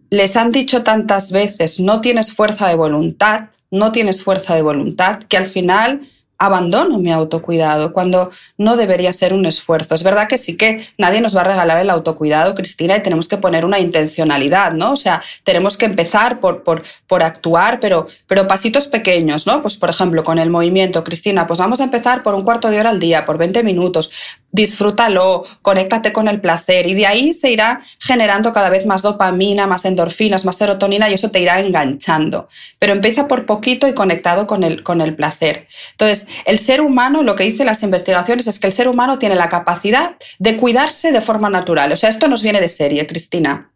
[0.09, 5.23] les han dicho tantas veces, no tienes fuerza de voluntad, no tienes fuerza de voluntad,
[5.23, 6.01] que al final
[6.37, 9.95] abandono mi autocuidado, cuando no debería ser un esfuerzo.
[9.95, 13.27] Es verdad que sí que nadie nos va a regalar el autocuidado, Cristina, y tenemos
[13.27, 14.91] que poner una intencionalidad, ¿no?
[14.93, 19.61] O sea, tenemos que empezar por, por, por actuar, pero, pero pasitos pequeños, ¿no?
[19.61, 22.79] Pues, por ejemplo, con el movimiento, Cristina, pues vamos a empezar por un cuarto de
[22.79, 24.11] hora al día, por 20 minutos,
[24.53, 29.67] disfrútalo, conéctate con el placer, y de ahí se irá generando cada vez más dopamina,
[29.67, 32.47] más endorfinas, más serotonina, y eso te irá enganchando.
[32.79, 35.67] Pero empieza por poquito y conectado con el, con el placer.
[35.91, 39.35] Entonces, el ser humano, lo que dicen las investigaciones es que el ser humano tiene
[39.35, 41.91] la capacidad de cuidarse de forma natural.
[41.91, 43.71] O sea, esto nos viene de serie, Cristina.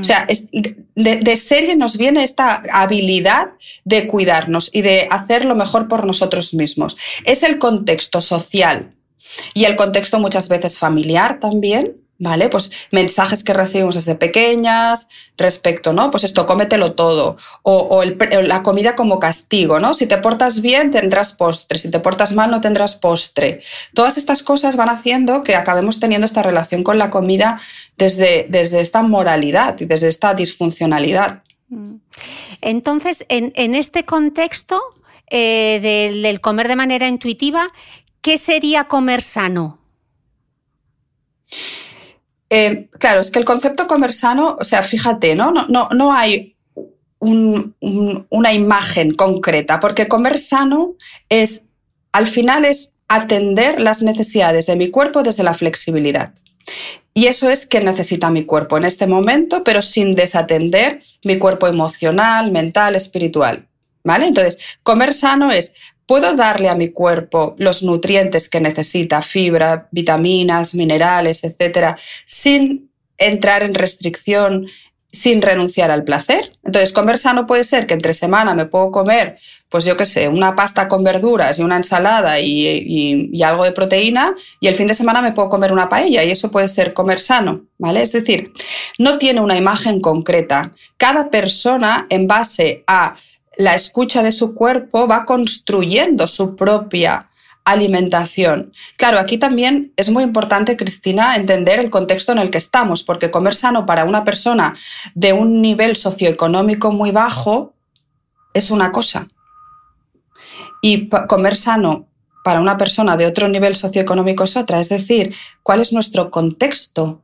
[0.00, 3.50] O sea, de, serie nos viene esta habilidad
[3.84, 6.96] de cuidarnos y de hacer lo mejor por nosotros mismos.
[7.24, 8.93] Es el contexto social
[9.52, 12.48] y el contexto muchas veces familiar también ¿Vale?
[12.48, 16.12] Pues mensajes que recibimos desde pequeñas respecto, ¿no?
[16.12, 17.36] Pues esto, cómetelo todo.
[17.62, 19.94] O, la comida como castigo, ¿no?
[19.94, 21.76] Si te portas bien, tendrás postre.
[21.76, 23.62] Si te portas mal, no tendrás postre.
[23.94, 27.60] Todas estas cosas van haciendo que acabemos teniendo esta relación con la comida
[27.98, 31.42] desde, desde esta moralidad y desde esta disfuncionalidad.
[31.68, 31.96] Mm.
[32.60, 34.80] Entonces, en, este contexto
[35.28, 37.66] eh, del comer de manera intuitiva,
[38.24, 39.78] ¿qué sería comer sano?
[42.48, 46.12] Eh, claro, es que el concepto comer sano, o sea, fíjate, no, no, no, no
[46.12, 46.56] hay
[47.20, 50.94] una imagen concreta, porque comer sano
[51.28, 51.74] es,
[52.12, 56.32] al final es atender las necesidades de mi cuerpo desde la flexibilidad.
[57.12, 61.68] Y eso es que necesita mi cuerpo en este momento, pero sin desatender mi cuerpo
[61.68, 63.68] emocional, mental, espiritual.
[64.06, 64.26] ¿Vale?
[64.26, 65.72] Entonces, comer sano es
[66.06, 71.96] ¿Puedo darle a mi cuerpo los nutrientes que necesita, fibra, vitaminas, minerales, etcétera,
[72.26, 74.66] sin entrar en restricción,
[75.10, 76.52] sin renunciar al placer?
[76.62, 79.38] Entonces, comer sano puede ser que entre semana me puedo comer,
[79.70, 83.72] pues yo qué sé, una pasta con verduras y una ensalada y, y, algo de
[83.72, 86.92] proteína, y el fin de semana me puedo comer una paella, y eso puede ser
[86.92, 88.02] comer sano, ¿vale?
[88.02, 88.52] Es decir,
[88.98, 90.72] no tiene una imagen concreta.
[90.98, 93.16] Cada persona, en base a
[93.56, 97.28] la escucha de su cuerpo va construyendo su propia
[97.64, 98.72] alimentación.
[98.96, 103.30] Claro, aquí también es muy importante, Cristina, entender el contexto en el que estamos, porque
[103.30, 104.74] comer sano para una persona
[105.14, 107.74] de un nivel socioeconómico muy bajo
[108.52, 109.28] es una cosa.
[110.82, 112.08] Y comer sano
[112.44, 114.78] para una persona de otro nivel socioeconómico es otra.
[114.78, 117.22] Es decir, ¿cuál es nuestro contexto?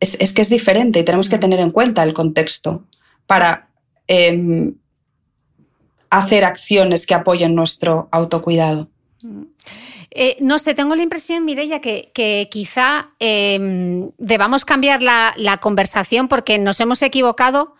[0.00, 2.84] Es, que es diferente y tenemos que tener en cuenta el contexto
[3.26, 3.68] para
[4.08, 4.74] em,
[6.10, 8.88] hacer acciones que apoyen nuestro autocuidado.
[10.12, 16.26] Eh, no sé, tengo la impresión, Mireia, que, que quizá em, debamos cambiar la, conversación
[16.26, 17.74] porque nos hemos equivocado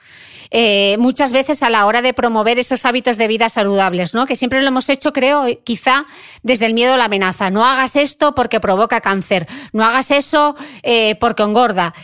[0.53, 4.27] eh, muchas veces a la hora de promover esos hábitos de vida saludables, ¿no?
[4.27, 6.05] Que siempre lo hemos hecho, creo, quizá
[6.43, 7.51] desde el miedo a la amenaza.
[7.51, 11.95] No hagas esto porque provoca cáncer, no hagas eso eh, porque engorda.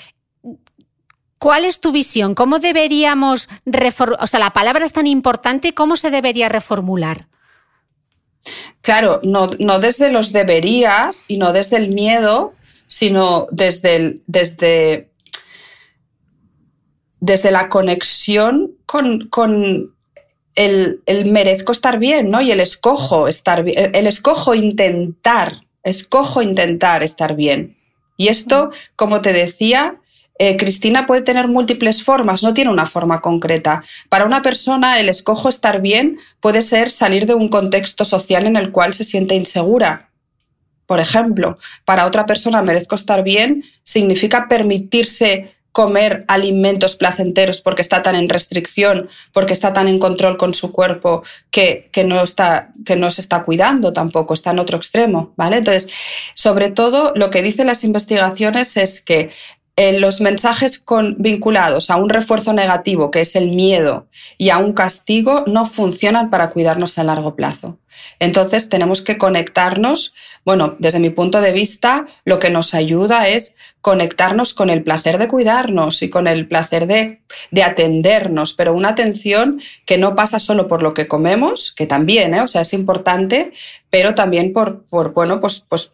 [1.39, 2.35] ¿Cuál es tu visión?
[2.35, 4.25] ¿Cómo deberíamos reformular?
[4.25, 7.29] O sea, la palabra es tan importante, ¿cómo se debería reformular?
[8.81, 12.55] Claro, no, desde los deberías y no desde el miedo,
[12.87, 15.11] sino desde, desde,
[17.21, 19.95] desde la conexión con, con
[20.55, 22.41] el, el, merezco estar bien, ¿no?
[22.41, 27.77] Y el escojo estar bien, el escojo intentar, escojo intentar estar bien.
[28.17, 30.01] Y esto, como te decía,
[30.39, 33.83] eh, Cristina puede tener múltiples formas, no tiene una forma concreta.
[34.09, 38.57] Para una persona, el escojo estar bien puede ser salir de un contexto social en
[38.57, 40.11] el cual se siente insegura.
[40.87, 48.03] Por ejemplo, para otra persona, merezco estar bien significa permitirse comer alimentos placenteros porque está
[48.03, 52.25] tan en restricción, porque está tan en control con su cuerpo que, no,
[52.87, 55.59] que no se está cuidando tampoco, está en otro extremo, ¿vale?
[55.59, 55.89] Entonces,
[56.33, 59.29] sobre todo, lo que dicen las investigaciones es que
[59.77, 60.83] eh, los mensajes
[61.19, 64.09] vinculados a un refuerzo negativo, que es el miedo,
[64.39, 67.79] y a un castigo, no funcionan para cuidarnos a largo plazo.
[68.19, 70.15] Entonces tenemos que conectarnos,
[70.45, 75.19] bueno, desde mi punto de vista, lo que nos ayuda es conectarnos con el placer
[75.19, 77.21] de cuidarnos y con el placer de,
[77.51, 82.35] de atendernos, pero una atención que no pasa solo por lo que comemos, que también,
[82.35, 82.41] ¿eh?
[82.41, 83.53] o sea, es importante,
[83.91, 85.93] pero también por, por bueno, pues, pues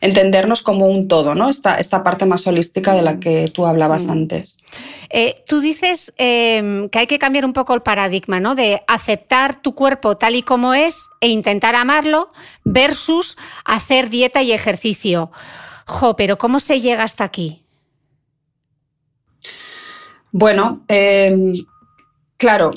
[0.00, 1.48] entendernos como un todo, ¿no?
[1.48, 3.20] Esta, esta parte más holística de la mm.
[3.20, 4.10] que tú hablabas mm.
[4.10, 4.58] antes.
[5.10, 8.54] Eh, tú dices em, que hay que cambiar un poco el paradigma, ¿no?
[8.54, 12.28] De aceptar tu cuerpo tal y como es e intentar amarlo
[12.64, 15.30] versus hacer dieta y ejercicio.
[15.86, 17.62] Jo, pero ¿cómo se llega hasta aquí?
[20.32, 21.54] Bueno, em,
[22.36, 22.72] claro,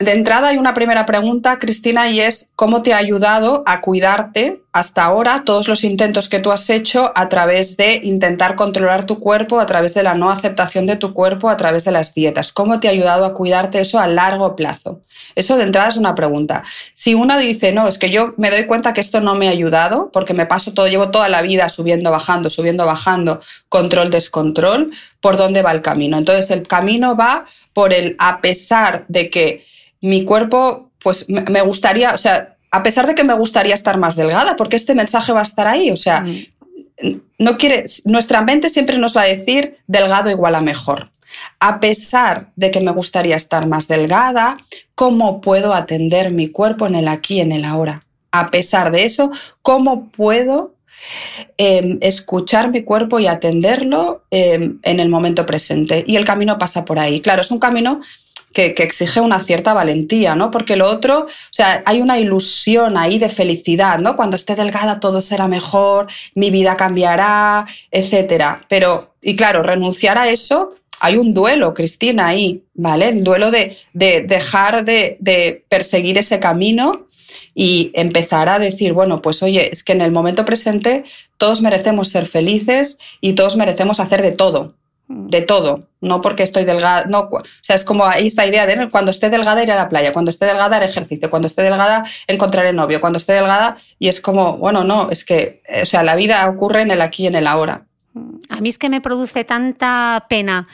[0.00, 4.62] de entrada hay una primera pregunta, Cristina, y es ¿cómo te ha ayudado a cuidarte
[4.72, 9.18] hasta ahora todos los intentos que tú has hecho a través de intentar controlar tu
[9.18, 12.52] cuerpo, a través de la no aceptación de tu cuerpo, a través de las dietas?
[12.52, 15.00] ¿Cómo te ha ayudado a cuidarte eso a largo plazo?
[15.34, 16.62] Eso de entrada es una pregunta.
[16.94, 19.50] Si uno dice, no, es que yo me doy cuenta que esto no me ha
[19.50, 24.92] ayudado porque me paso todo, llevo toda la vida subiendo, bajando, subiendo, bajando, control, descontrol,
[25.20, 26.16] ¿por dónde va el camino?
[26.16, 29.64] Entonces el camino va por el, a pesar de que
[30.00, 34.16] mi cuerpo, pues me gustaría, o sea, a pesar de que me gustaría estar más
[34.16, 37.20] delgada, porque este mensaje va a estar ahí, o sea, mm.
[37.38, 41.10] no quiere, nuestra mente siempre nos va a decir delgado igual a mejor.
[41.58, 44.56] A pesar de que me gustaría estar más delgada,
[44.94, 48.04] ¿cómo puedo atender mi cuerpo en el aquí y en el ahora?
[48.32, 49.30] A pesar de eso,
[49.62, 50.74] ¿cómo puedo
[51.56, 56.04] em, escuchar mi cuerpo y atenderlo em, en el momento presente?
[56.06, 57.20] Y el camino pasa por ahí.
[57.20, 58.00] Claro, es un camino
[58.52, 60.50] que, exige una cierta valentía, ¿no?
[60.50, 64.16] Porque lo otro, o sea, hay una ilusión ahí de felicidad, ¿no?
[64.16, 68.64] Cuando esté delgada todo será mejor, mi vida cambiará, etcétera.
[68.68, 73.08] Pero, y claro, renunciar a eso, hay un duelo, Cristina, ahí, ¿vale?
[73.08, 77.06] El duelo de, dejar de, de perseguir ese camino
[77.54, 81.04] y empezar a decir, bueno, pues oye, es que en el momento presente
[81.38, 84.74] todos merecemos ser felices y todos merecemos hacer de todo
[85.12, 88.88] de todo, no porque estoy delgada, no, o sea, es como ahí esta idea de
[88.88, 92.04] cuando esté delgada ir a la playa, cuando esté delgada haré ejercicio, cuando esté delgada
[92.28, 96.14] encontraré novio, cuando esté delgada y es como, bueno, no, es que, o sea, la
[96.14, 97.86] vida ocurre en el aquí y en el ahora.
[98.48, 100.68] A mí es que me produce tanta pena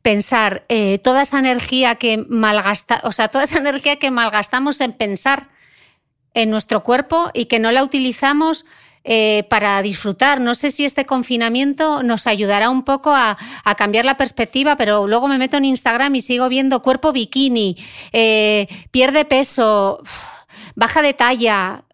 [0.00, 4.94] pensar eh, toda esa energía que malgasta, o sea, toda esa energía que malgastamos en
[4.94, 5.50] pensar
[6.32, 8.64] en nuestro cuerpo y que no la utilizamos
[9.04, 10.40] eh, para disfrutar.
[10.40, 13.36] No sé si este confinamiento nos ayudará un poco a,
[13.76, 17.76] cambiar la perspectiva, pero luego me meto en Instagram y sigo viendo cuerpo bikini,
[18.12, 20.02] eh, pierde peso,
[20.74, 21.84] baja de talla.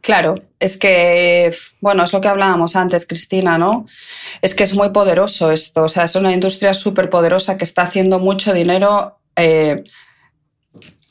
[0.00, 3.86] Claro, es que, bueno, es lo que hablábamos antes, Cristina, ¿no?
[4.42, 7.82] Es que es muy poderoso esto, o sea, es una industria súper poderosa que está
[7.82, 9.84] haciendo mucho dinero eh,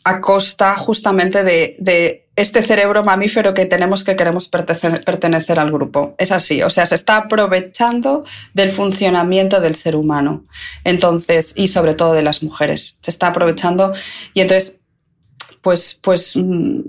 [0.06, 6.16] a costa justamente de, este cerebro mamífero que tenemos que queremos pertenecer, al grupo.
[6.18, 10.46] Es así, o sea, se está aprovechando del funcionamiento del ser humano.
[10.84, 12.98] Entonces, y sobre todo de las mujeres.
[13.02, 13.94] Se está aprovechando
[14.34, 14.76] y entonces,
[15.62, 16.82] pues, pues mm,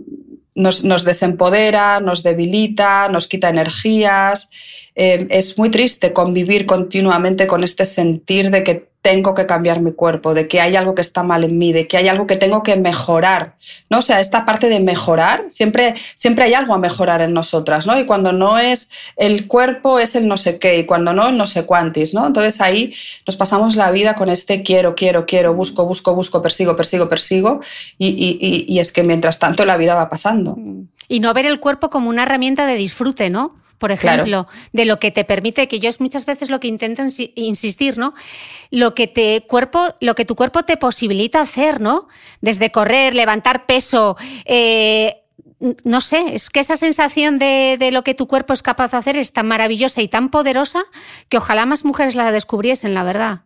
[0.56, 4.50] nos, nos desempodera, nos debilita, nos quita energías.
[4.94, 9.92] Eh, es muy triste convivir continuamente con este sentir de que tengo que cambiar mi
[9.92, 12.34] cuerpo, de que hay algo que está mal en mí, de que hay algo que
[12.34, 13.54] tengo que mejorar,
[13.88, 13.98] ¿no?
[13.98, 17.96] O sea, esta parte de mejorar, siempre, siempre hay algo a mejorar en nosotras, ¿no?
[18.00, 21.36] Y cuando no es el cuerpo, es el no sé qué, y cuando no, el
[21.36, 22.26] no sé cuántis, ¿no?
[22.26, 22.92] Entonces ahí
[23.28, 27.60] nos pasamos la vida con este quiero, quiero, quiero, busco, busco, busco, persigo, persigo, persigo,
[27.98, 30.58] y, y, y es que mientras tanto la vida va pasando.
[31.06, 33.54] Y no ver el cuerpo como una herramienta de disfrute, ¿no?
[33.78, 37.02] Por ejemplo, de lo que te permite, que yo es muchas veces lo que intento
[37.34, 38.14] insistir, ¿no?
[38.70, 42.08] Lo que te cuerpo, lo que tu cuerpo te posibilita hacer, ¿no?
[42.40, 45.22] Desde correr, levantar peso, eh,
[45.84, 48.98] no sé, es que esa sensación de, de, lo que tu cuerpo es capaz de
[48.98, 50.82] hacer es tan maravillosa y tan poderosa
[51.28, 53.40] que ojalá más mujeres la descubriesen, la verdad.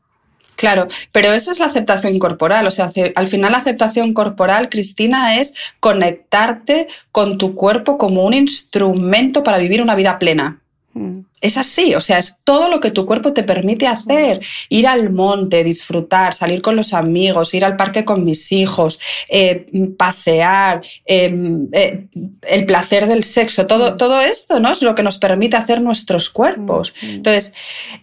[0.61, 2.67] Claro, pero eso es la aceptación corporal.
[2.67, 8.35] O sea, al final la aceptación corporal, Cristina, es conectarte con tu cuerpo como un
[8.35, 10.61] instrumento para vivir una vida plena.
[10.93, 11.21] Mm.
[11.41, 14.41] Es así, o sea, es todo lo que tu cuerpo te permite hacer.
[14.69, 19.01] Ir al monte, disfrutar, salir con los amigos, ir al parque con mis hijos,
[19.31, 19.65] eh,
[19.97, 22.07] pasear, em, eh,
[22.43, 23.97] el placer del sexo, todo, mm.
[23.97, 24.71] todo esto ¿no?
[24.71, 26.93] es lo que nos permite hacer nuestros cuerpos.
[27.01, 27.55] Mm, Entonces,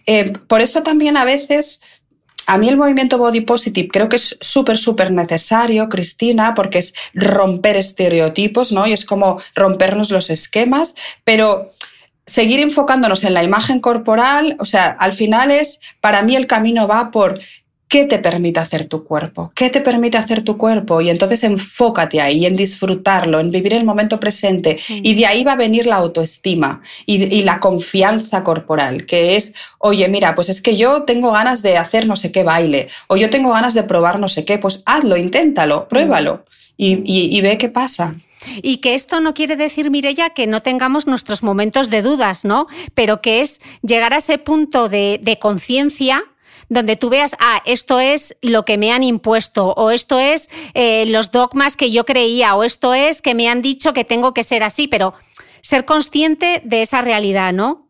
[0.06, 1.80] eh, por eso también a veces
[2.48, 6.94] a mí el movimiento body positive creo que es súper, súper necesario, Cristina, porque es
[7.12, 8.86] romper estereotipos, ¿no?
[8.86, 10.94] Y es como rompernos los esquemas,
[11.24, 11.68] pero
[12.26, 16.88] seguir enfocándonos en la imagen corporal, o sea, al final es, para mí el camino
[16.88, 17.38] va por
[17.88, 19.50] ¿Qué te permite hacer tu cuerpo?
[19.54, 21.00] ¿Qué te permite hacer tu cuerpo?
[21.00, 24.78] Y entonces enfócate ahí, en disfrutarlo, en vivir el momento presente.
[24.88, 30.06] Y de ahí va a venir la autoestima y, la confianza corporal, que es, oye,
[30.08, 33.30] mira, pues es que yo tengo ganas de hacer no sé qué baile, o yo
[33.30, 36.44] tengo ganas de probar no sé qué, pues hazlo, inténtalo, pruébalo
[36.76, 38.16] y, ve qué pasa.
[38.62, 42.66] Y que esto no quiere decir, Mirella, que no tengamos nuestros momentos de dudas, ¿no?
[42.94, 46.22] Pero que es llegar a ese punto de, de conciencia
[46.68, 51.06] donde tú veas, ah, esto es lo que me han impuesto, o esto es eh,
[51.06, 54.44] los dogmas que yo creía, o esto es que me han dicho que tengo que
[54.44, 55.14] ser así, pero
[55.60, 57.88] ser consciente de esa realidad, ¿no?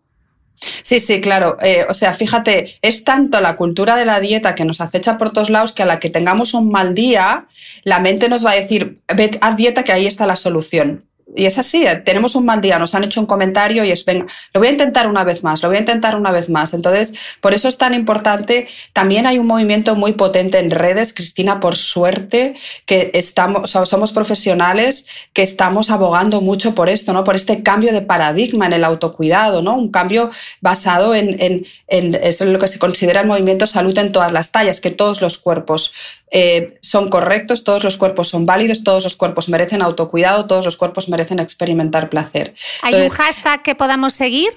[0.83, 1.57] Sí, sí, claro.
[1.62, 5.31] Eh, o sea, fíjate, es tanto la cultura de la dieta que nos acecha por
[5.31, 7.47] todos lados que a la que tengamos un mal día,
[7.85, 9.01] la mente nos va a decir,
[9.41, 11.07] haz dieta que ahí está la solución.
[11.37, 14.05] Y es así, eh, tenemos un mal día, nos han hecho un comentario y es,
[14.05, 16.72] venga, lo voy a intentar una vez más, lo voy a intentar una vez más.
[16.72, 18.66] Entonces, por eso es tan importante.
[18.93, 22.55] También hay un movimiento muy potente en redes, Cristina, por suerte,
[22.87, 27.24] que estamos, somos profesionales que estamos abogando mucho por esto, ¿no?
[27.24, 29.76] Por este cambio de paradigma en el autocuidado, ¿no?
[29.76, 34.33] Un cambio basado en eso es lo que se considera el movimiento salud en todas
[34.33, 35.93] las tallas, que todos los cuerpos
[36.31, 40.76] eh, son correctos, todos los cuerpos son válidos, todos los cuerpos merecen autocuidado, todos los
[40.76, 42.54] cuerpos merecen experimentar placer.
[42.82, 44.48] ¿Hay un hashtag que podamos seguir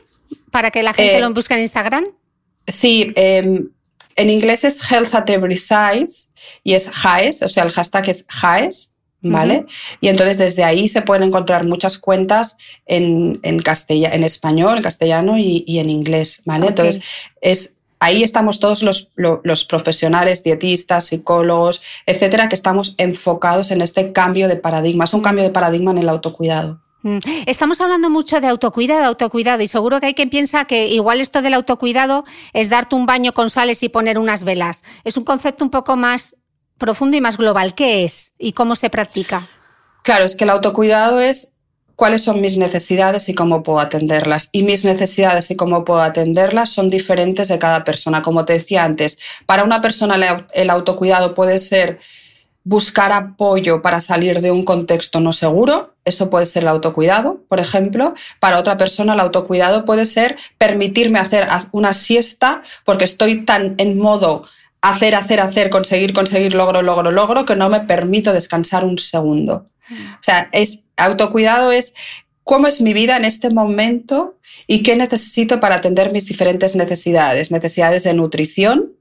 [0.51, 2.05] para que la gente eh, lo busque en Instagram?
[2.67, 3.69] Sí, em,
[4.15, 6.27] en inglés es Health at Every Size
[6.63, 8.89] y es HAES, o sea, el hashtag es HAES.
[9.23, 9.67] ¿Vale?
[9.99, 12.57] Y entonces desde ahí se pueden encontrar muchas cuentas
[12.87, 16.69] en, en, en español, en castellano y, en inglés, ¿vale?
[16.69, 17.03] Entonces
[17.39, 24.11] es ahí estamos todos los, los, profesionales, dietistas, psicólogos, etcétera, que estamos enfocados en este
[24.11, 25.05] cambio de paradigma.
[25.05, 26.81] Es un cambio de paradigma en el autocuidado.
[27.03, 27.19] Mm.
[27.45, 31.41] Estamos hablando mucho de autocuidado, autocuidado, y seguro que hay quien piensa que igual esto
[31.43, 34.83] del autocuidado es darte un baño con sales y poner unas velas.
[35.03, 36.35] Es un concepto un poco más
[36.79, 37.75] profundo y más global.
[37.75, 39.47] ¿Qué es y cómo se practica?
[40.03, 41.51] Claro, es que el autocuidado es
[41.95, 44.49] cuáles son mis necesidades y cómo puedo atenderlas.
[44.51, 48.21] Y mis necesidades y cómo puedo atenderlas son diferentes de cada persona.
[48.21, 50.17] Como te decía antes, para una persona
[50.53, 51.99] el autocuidado puede ser
[52.63, 57.59] buscar apoyo para salir de un contexto no seguro, eso puede ser el autocuidado, por
[57.59, 58.13] ejemplo.
[58.39, 63.97] Para otra persona el autocuidado puede ser permitirme hacer una siesta porque estoy tan en
[63.97, 64.45] modo
[64.81, 69.70] hacer, hacer, hacer, conseguir, conseguir, logro, logro, logro, que no me permito descansar un segundo.
[69.89, 71.93] O sea, es autocuidado es
[72.43, 77.51] cómo es mi vida en este momento y qué necesito para atender mis diferentes necesidades.
[77.51, 78.93] Necesidades de nutrición,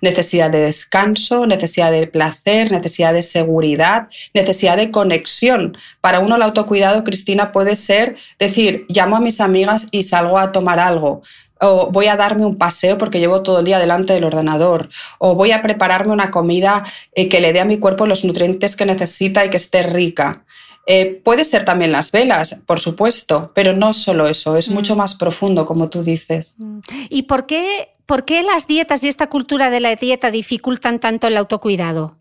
[0.00, 5.76] necesidad de descanso, necesidad de placer, necesidad de seguridad, necesidad de conexión.
[6.00, 10.52] Para uno el autocuidado, Cristina, puede ser decir, llamo a mis amigas y salgo a
[10.52, 11.22] tomar algo.
[11.64, 14.88] O voy a darme un paseo porque llevo todo el día delante del ordenador.
[15.18, 16.84] O voy a prepararme una comida
[17.14, 20.44] eh, que le dé a mi cuerpo los nutrientes que necesita y que esté rica.
[20.86, 24.98] Eh, puede ser también las velas, por supuesto, pero no solo eso, es mucho mm.
[24.98, 26.56] más profundo, como tú dices.
[26.58, 26.80] Mm.
[27.08, 31.26] ¿Y por qué, por qué las dietas y esta cultura de la dieta dificultan tanto
[31.26, 32.16] el autocuidado?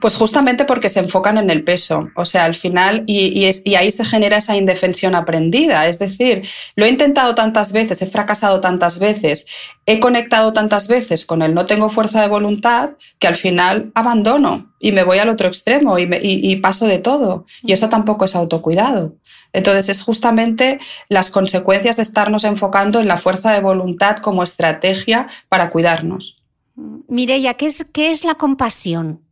[0.00, 3.44] Pues justamente porque se enfocan en el peso, o sea, al final, y,
[3.74, 5.88] ahí se genera esa indefensión aprendida.
[5.88, 6.46] Es decir,
[6.76, 9.46] lo he intentado tantas veces, he fracasado tantas veces,
[9.86, 14.72] he conectado tantas veces con el no tengo fuerza de voluntad que al final abandono
[14.80, 17.44] y me voy al otro extremo y, paso de todo.
[17.62, 19.16] Y eso tampoco es autocuidado.
[19.52, 20.78] Entonces, es justamente
[21.08, 26.36] las consecuencias de estarnos enfocando en la fuerza de voluntad como estrategia para cuidarnos.
[27.08, 29.27] Mireya, ¿qué qué es la compasión?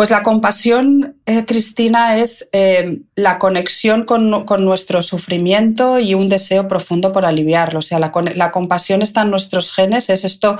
[0.00, 4.30] Pues la compasión, eh, Cristina, es eh, la conexión con,
[4.64, 7.80] nuestro sufrimiento y un deseo profundo por aliviarlo.
[7.80, 10.56] O sea, la, la compasión está en nuestros genes, es esto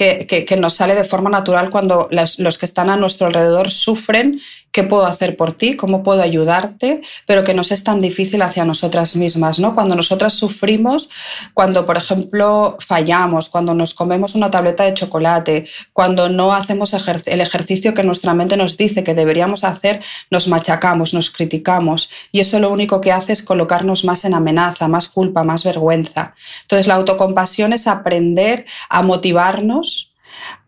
[0.00, 4.40] que, nos sale de forma natural cuando los, que están a nuestro alrededor sufren,
[4.72, 8.64] qué puedo hacer por ti, cómo puedo ayudarte, pero que nos es tan difícil hacia
[8.64, 9.74] nosotras mismas, ¿no?
[9.74, 11.10] Cuando nosotras sufrimos,
[11.52, 17.40] cuando, por ejemplo, fallamos, cuando nos comemos una tableta de chocolate, cuando no hacemos el
[17.42, 22.58] ejercicio que nuestra mente nos dice que deberíamos hacer, nos machacamos, nos criticamos y eso
[22.58, 26.34] lo único que hace es colocarnos más en amenaza, más culpa, más vergüenza.
[26.62, 29.89] Entonces la autocompasión es aprender a motivarnos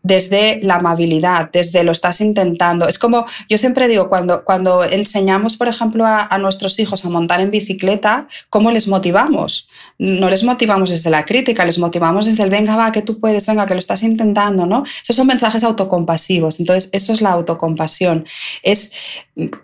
[0.02, 2.88] desde la amabilidad, desde lo estás intentando.
[2.88, 7.40] Es como, yo siempre digo, cuando, cuando enseñamos, por ejemplo, a, nuestros hijos a montar
[7.40, 9.68] en bicicleta, ¿cómo les motivamos?
[9.98, 13.46] No les motivamos desde la crítica, les motivamos desde el venga, va, que tú puedes,
[13.46, 14.82] venga, que lo estás intentando, ¿no?
[15.02, 16.58] Esos son mensajes autocompasivos.
[16.58, 18.24] Entonces, eso es la autocompasión.
[18.62, 18.90] Es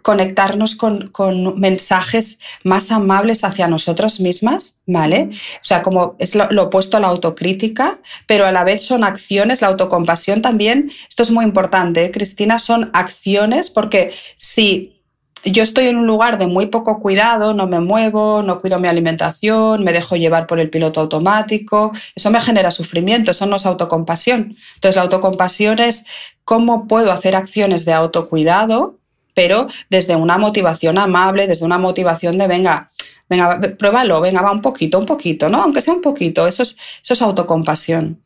[0.03, 5.30] conectarnos con, con mensajes más amables hacia nosotras mismas, ¿vale?
[5.32, 9.03] O sea, como es lo, lo opuesto a la autocrítica, pero a la vez son
[9.03, 12.11] acciones, la autocompasión también, esto es muy importante, ¿eh?
[12.11, 14.99] Cristina, son acciones porque si
[15.45, 18.89] yo estoy en un lugar de muy poco cuidado, no me muevo, no cuido mi
[18.89, 23.66] alimentación, me dejo llevar por el piloto automático, eso me genera sufrimiento, eso no es
[23.66, 24.57] autocompasión.
[24.74, 26.05] Entonces la autocompasión es
[26.45, 28.99] cómo puedo hacer acciones de autocuidado,
[29.35, 32.89] pero desde una motivación amable, desde una motivación de venga,
[33.29, 35.62] venga, pruébalo, venga, va un poquito, un poquito, ¿no?
[35.62, 38.20] Aunque sea un poquito, eso es, eso es autocompasión.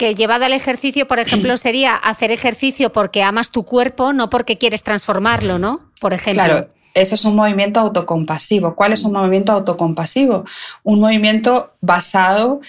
[0.00, 4.56] Que llevado al ejercicio, por ejemplo, sería hacer ejercicio porque amas tu cuerpo, no porque
[4.56, 5.90] quieres transformarlo, ¿no?
[6.00, 6.42] Por ejemplo.
[6.42, 6.68] Claro.
[6.94, 8.74] Eso es un movimiento autocompasivo.
[8.74, 10.44] ¿Cuál es un movimiento autocompasivo?
[10.84, 12.60] Un movimiento basado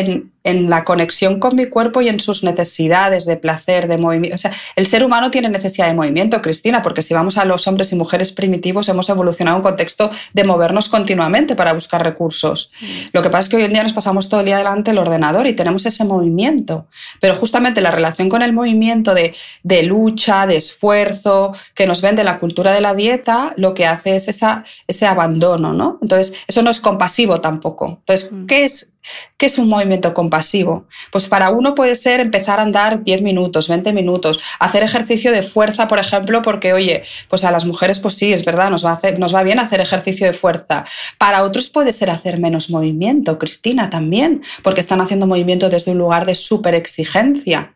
[0.00, 0.32] en,
[0.68, 4.34] la conexión con mi cuerpo y en sus necesidades de placer, de movimiento.
[4.34, 7.66] O sea, el ser humano tiene necesidad de movimiento, Cristina, porque si vamos a los
[7.66, 12.70] hombres y mujeres primitivos, hemos evolucionado en un contexto de movernos continuamente para buscar recursos.
[12.78, 12.84] Mm.
[13.14, 14.98] Lo que pasa es que hoy en día nos pasamos todo el día delante del
[14.98, 16.88] ordenador y tenemos ese movimiento.
[17.20, 22.22] Pero justamente la relación con el movimiento de, de lucha, de esfuerzo, que nos vende
[22.22, 25.98] la cultura de la dieta, lo que hace es esa, ese abandono, ¿no?
[26.02, 27.98] Entonces, eso no es compasivo tampoco.
[28.00, 28.46] Entonces, mm.
[28.46, 28.88] ¿qué es
[29.36, 30.86] ¿Qué es un movimiento compasivo?
[31.10, 35.42] Pues para uno puede ser empezar a andar 10 minutos, 20 minutos, hacer ejercicio de
[35.42, 38.90] fuerza, por ejemplo, porque, oye, pues a las mujeres, pues sí, es verdad, nos va,
[38.90, 40.84] a hacer, nos va bien hacer ejercicio de fuerza.
[41.18, 45.98] Para otros puede ser hacer menos movimiento, Cristina, también, porque están haciendo movimiento desde un
[45.98, 47.74] lugar de súper exigencia.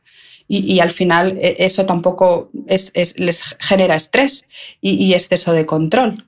[0.50, 4.46] Y, al final e, eso tampoco les genera estrés
[4.80, 6.26] y, exceso de control.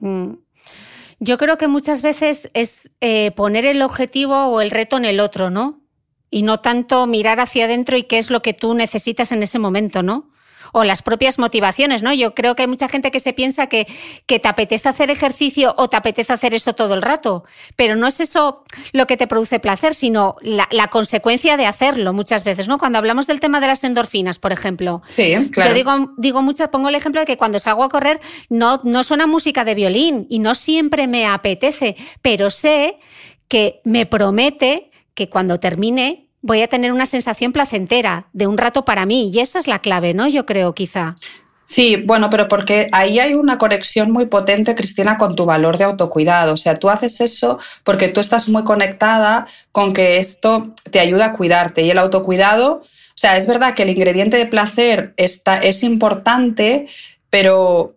[0.00, 0.32] Mm.
[1.22, 5.20] Yo creo que muchas veces es eh, poner el objetivo o el reto en el
[5.20, 5.82] otro, ¿no?
[6.30, 9.58] Y no tanto mirar hacia adentro y qué es lo que tú necesitas en ese
[9.58, 10.30] momento, ¿no?
[10.72, 12.12] O las propias motivaciones, ¿no?
[12.12, 13.86] Yo creo que hay mucha gente que se piensa que,
[14.26, 17.44] que te apetece hacer ejercicio o te apetece hacer eso todo el rato,
[17.76, 22.42] pero no es eso lo que te produce placer, sino la, consecuencia de hacerlo muchas
[22.42, 22.78] veces, ¿no?
[22.78, 25.02] Cuando hablamos del tema de las endorfinas, por ejemplo.
[25.06, 25.70] Sí, claro.
[25.70, 29.04] Yo digo, digo muchas, pongo el ejemplo de que cuando salgo a correr no, no
[29.04, 32.98] suena música de violín y no siempre me apetece, pero sé
[33.48, 38.84] que me promete que cuando termine voy a tener una sensación placentera de un rato
[38.84, 39.30] para mí.
[39.32, 40.28] Y esa es la clave, ¿no?
[40.28, 41.16] Yo creo, quizá.
[41.70, 45.84] Sí, bueno, pero porque ahí hay una conexión muy potente, Cristina, con tu valor de
[45.84, 46.54] autocuidado.
[46.54, 51.26] O sea, tú haces eso porque tú estás muy conectada con que esto te ayuda
[51.26, 51.82] a cuidarte.
[51.82, 52.84] Y el autocuidado, o
[53.14, 56.88] sea, es verdad que el ingrediente de placer está, es importante,
[57.30, 57.94] pero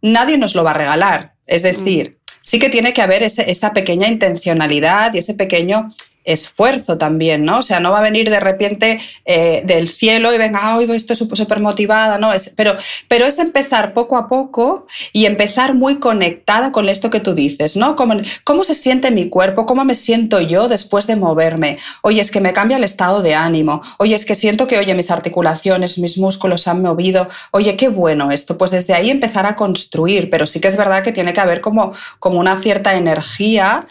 [0.00, 1.34] nadie nos lo va a regalar.
[1.48, 2.24] Es decir, mm.
[2.40, 5.88] sí que tiene que haber esa pequeña intencionalidad y ese pequeño
[6.28, 7.58] esfuerzo también, ¿no?
[7.58, 11.16] O sea, no va a venir de repente eh, del cielo y venga, hoy estoy
[11.16, 12.32] súper motivada, ¿no?
[12.32, 12.76] Es, pero,
[13.08, 17.76] pero es empezar poco a poco y empezar muy conectada con esto que tú dices,
[17.76, 17.96] ¿no?
[17.96, 21.78] Cómo, se siente mi cuerpo, cómo me siento yo después de moverme.
[22.02, 23.80] Oye, es que me cambia el estado de ánimo.
[23.98, 27.28] Oye, es que siento que, oye, mis articulaciones, mis músculos han movido.
[27.52, 28.58] Oye, qué bueno esto.
[28.58, 31.60] Pues desde ahí empezar a construir, pero sí que es verdad que tiene que haber
[31.60, 33.86] como, como una cierta energía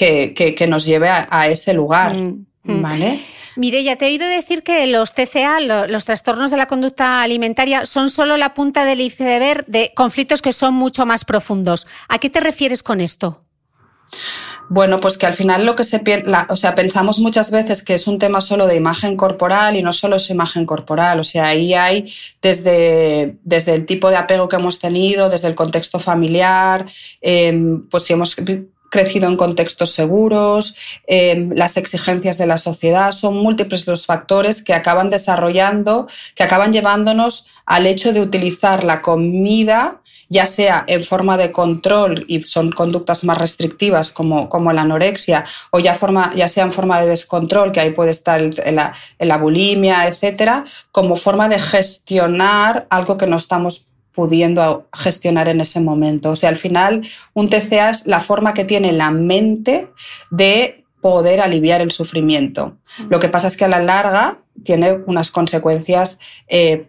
[0.00, 2.16] que, nos lleve a, ese lugar.
[2.16, 2.82] Mm, mm.
[2.82, 3.20] ¿Vale?
[3.56, 7.84] Mire, ya te he oído decir que los TCA, los, trastornos de la conducta alimentaria,
[7.84, 11.86] son solo la punta del iceberg de conflictos que son mucho más profundos.
[12.08, 13.40] ¿A qué te refieres con esto?
[14.70, 17.94] Bueno, pues que al final lo que se piensa, o sea, pensamos muchas veces que
[17.94, 21.18] es un tema solo de imagen corporal y no solo es imagen corporal.
[21.18, 22.08] O sea, ahí hay
[22.40, 26.86] desde, desde el tipo de apego que hemos tenido, desde el contexto familiar,
[27.20, 28.36] em, pues si hemos
[28.90, 30.76] crecido en contextos seguros,
[31.06, 36.72] em, las exigencias de la sociedad, son múltiples los factores que acaban desarrollando, que acaban
[36.72, 42.72] llevándonos al hecho de utilizar la comida, ya sea en forma de control y son
[42.72, 47.08] conductas más restrictivas como, como la anorexia, o ya, forma, ya sea en forma de
[47.08, 48.40] descontrol, que ahí puede estar
[48.72, 55.60] la, la bulimia, etcétera, como forma de gestionar algo que no estamos pudiendo gestionar en
[55.60, 56.30] ese momento.
[56.30, 57.02] O sea, al final
[57.34, 59.88] un TCA es la forma que tiene la mente
[60.30, 62.76] de poder aliviar el sufrimiento.
[63.08, 66.88] Lo que pasa es que a la larga tiene unas consecuencias eh,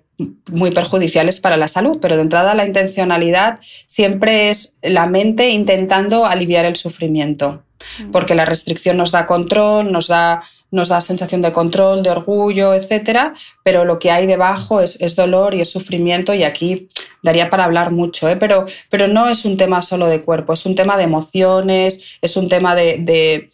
[0.49, 6.25] muy perjudiciales para la salud, pero de entrada la intencionalidad siempre es la mente intentando
[6.25, 7.63] aliviar el sufrimiento,
[8.11, 12.73] porque la restricción nos da control, nos da nos da sensación de control, de orgullo,
[12.73, 16.87] etcétera, pero lo que hay debajo es, dolor y es sufrimiento y aquí
[17.21, 18.37] daría para hablar mucho, ¿eh?
[18.37, 22.37] pero, pero no es un tema solo de cuerpo, es un tema de emociones, es
[22.37, 23.49] un tema de,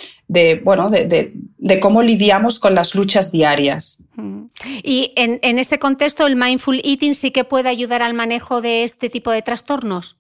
[0.64, 3.98] bueno, de, cómo lidiamos con las luchas diarias.
[4.16, 4.46] Mm.
[4.84, 8.84] Y en, en este contexto, el mindful eating sí que puede ayudar al manejo de
[8.84, 10.18] este tipo de trastornos.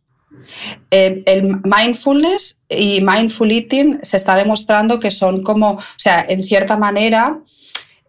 [0.91, 6.43] Eh, el mindfulness y mindful eating se está demostrando que son como, o sea, en
[6.43, 7.39] cierta manera,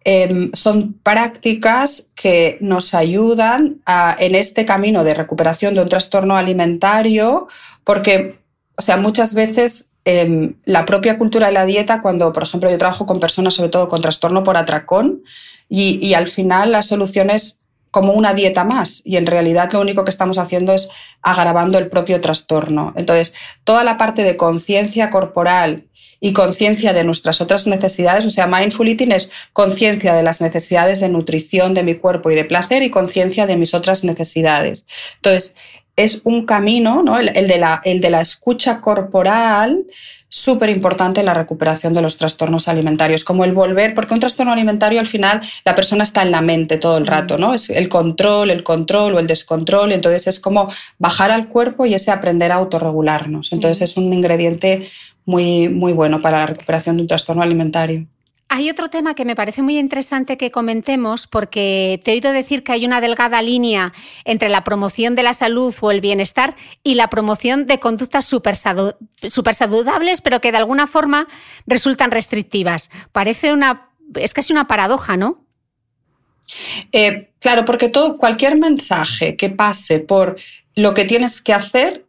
[0.03, 3.81] em, son prácticas que nos ayudan
[4.19, 7.47] en este camino de recuperación de un trastorno alimentario,
[7.83, 8.39] porque,
[8.77, 12.77] o sea, muchas veces em, la propia cultura de la dieta, cuando, por ejemplo, yo
[12.77, 15.21] trabajo con personas sobre todo con trastorno por atracón,
[15.71, 17.58] y, al final la solución es
[17.91, 20.89] como una dieta más y en realidad lo único que estamos haciendo es
[21.21, 22.93] agravando el propio trastorno.
[22.95, 23.33] Entonces,
[23.63, 25.87] toda la parte de conciencia corporal
[26.19, 30.99] y conciencia de nuestras otras necesidades, o sea, mindful eating es conciencia de las necesidades
[30.99, 34.85] de nutrición de mi cuerpo y de placer y conciencia de mis otras necesidades.
[35.15, 35.55] Entonces,
[35.99, 37.19] es un camino, ¿no?
[37.19, 39.83] el, de, la, el de la escucha corporal,
[40.29, 44.53] súper importante en la recuperación de los trastornos alimentarios, como el volver, porque un trastorno
[44.53, 47.53] alimentario al final la persona está en la mente todo el rato, ¿no?
[47.53, 51.93] Es el control, el control o el descontrol, entonces es como bajar al cuerpo y
[51.93, 53.51] ese aprender a autorregularnos.
[53.51, 54.87] Entonces es un ingrediente
[55.25, 58.07] muy, muy bueno para la recuperación de un trastorno alimentario.
[58.51, 62.63] Hay otro tema que me parece muy interesante que comentemos porque te he oído decir
[62.63, 63.93] que hay una delgada línea
[64.25, 68.55] entre la promoción de la salud o el bienestar y la promoción de conductas súper
[68.55, 71.27] saludables, pero que de alguna forma
[71.67, 72.89] resultan restrictivas.
[73.11, 73.91] Parece una.
[74.15, 75.45] es casi una paradoja, ¿no?
[76.91, 80.37] Eh, claro, porque todo, cualquier mensaje que pase por
[80.73, 82.07] lo que tienes que hacer,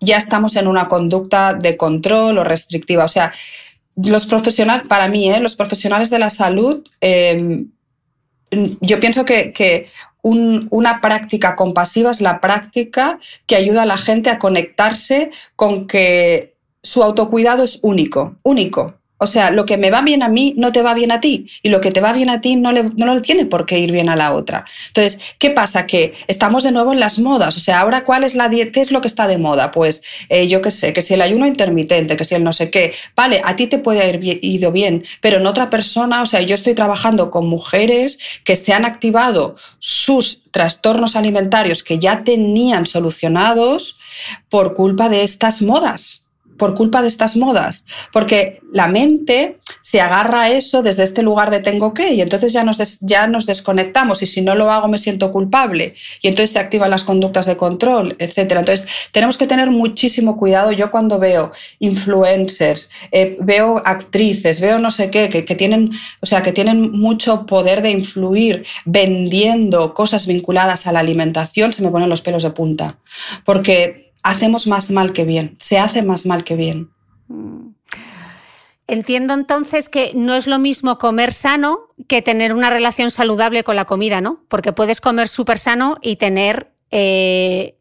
[0.00, 3.04] ya estamos en una conducta de control o restrictiva.
[3.04, 3.32] O sea,
[3.96, 5.40] los profesionales, para mí, ¿eh?
[5.40, 7.70] los profesionales de la salud, em,
[8.80, 9.86] yo pienso que,
[10.24, 16.54] una práctica compasiva es la práctica que ayuda a la gente a conectarse con que
[16.80, 18.94] su autocuidado es único, único.
[19.22, 21.46] O sea, lo que me va bien a mí no te va bien a ti
[21.62, 23.92] y lo que te va bien a ti no le, no tiene por qué ir
[23.92, 24.64] bien a la otra.
[24.88, 25.86] Entonces, ¿qué pasa?
[25.86, 27.56] Que estamos de nuevo en las modas.
[27.56, 28.50] O sea, ahora, ¿cuál es la?
[28.50, 29.70] ¿Qué es lo que está de moda?
[29.70, 32.68] Pues eh, yo qué sé, que si el ayuno intermitente, que si el no sé
[32.68, 32.94] qué.
[33.14, 36.56] Vale, a ti te puede haber ido bien, pero en otra persona, o sea, yo
[36.56, 43.98] estoy trabajando con mujeres que se han activado sus trastornos alimentarios que ya tenían solucionados
[44.48, 46.21] por culpa de estas modas
[46.56, 51.50] por culpa de estas modas, porque la mente se agarra a eso desde este lugar
[51.50, 54.88] de tengo que y entonces ya nos, ya nos desconectamos y si no lo hago
[54.88, 58.38] me siento culpable y entonces se activan las conductas de control, etc.
[58.38, 60.72] Entonces tenemos que tener muchísimo cuidado.
[60.72, 65.90] Yo cuando veo influencers, eh, veo actrices, veo no sé qué, que, que, tienen,
[66.20, 71.82] o sea, que tienen mucho poder de influir vendiendo cosas vinculadas a la alimentación, se
[71.82, 72.96] me ponen los pelos de punta,
[73.44, 76.90] porque hacemos más mal que bien, se hace más mal que bien.
[78.86, 83.76] Entiendo entonces que no es lo mismo comer sano que tener una relación saludable con
[83.76, 84.44] la comida, ¿no?
[84.48, 87.78] Porque puedes comer súper sano y tener eh,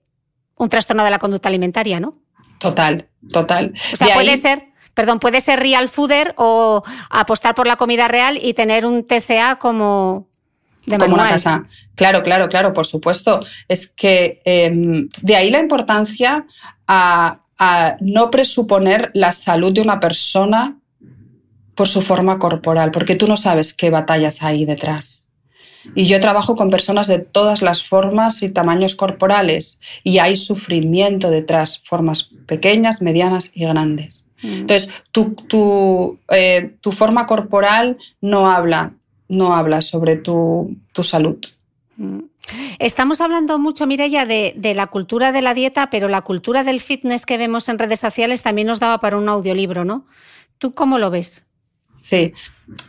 [0.56, 2.14] un trastorno de la conducta alimentaria, ¿no?
[2.60, 3.74] Total, total.
[3.92, 8.40] O sea, puede ser, perdón, puede ser real fooder o apostar por la comida real
[8.42, 10.30] y tener un TCA como,
[10.88, 11.68] como una casa.
[11.96, 13.40] Claro, claro, claro, por supuesto.
[13.68, 16.46] Es que em, de ahí la importancia
[16.88, 17.38] a,
[18.00, 20.80] no presuponer la salud de una persona
[21.76, 25.24] por su forma corporal, porque tú no sabes qué batallas hay detrás.
[25.94, 31.30] Y yo trabajo con personas de todas las formas y tamaños corporales y hay sufrimiento
[31.30, 34.26] detrás, formas pequeñas, medianas y grandes.
[34.42, 34.54] Mm.
[34.62, 38.96] Entonces, tu, eh, tu forma corporal no habla
[39.32, 41.38] no habla sobre tu, salud.
[41.98, 42.20] Mm.
[42.80, 46.82] Estamos hablando mucho, Mireya, de, de, la cultura de la dieta, pero la cultura del
[46.82, 50.06] fitness que vemos en redes sociales también nos daba para un audiolibro, ¿no?
[50.58, 51.46] ¿Tú cómo lo ves?
[51.96, 52.34] Sí,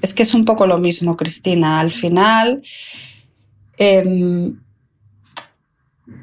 [0.00, 1.80] es que es un poco lo mismo, Cristina.
[1.80, 2.62] Al final,
[3.76, 4.58] em,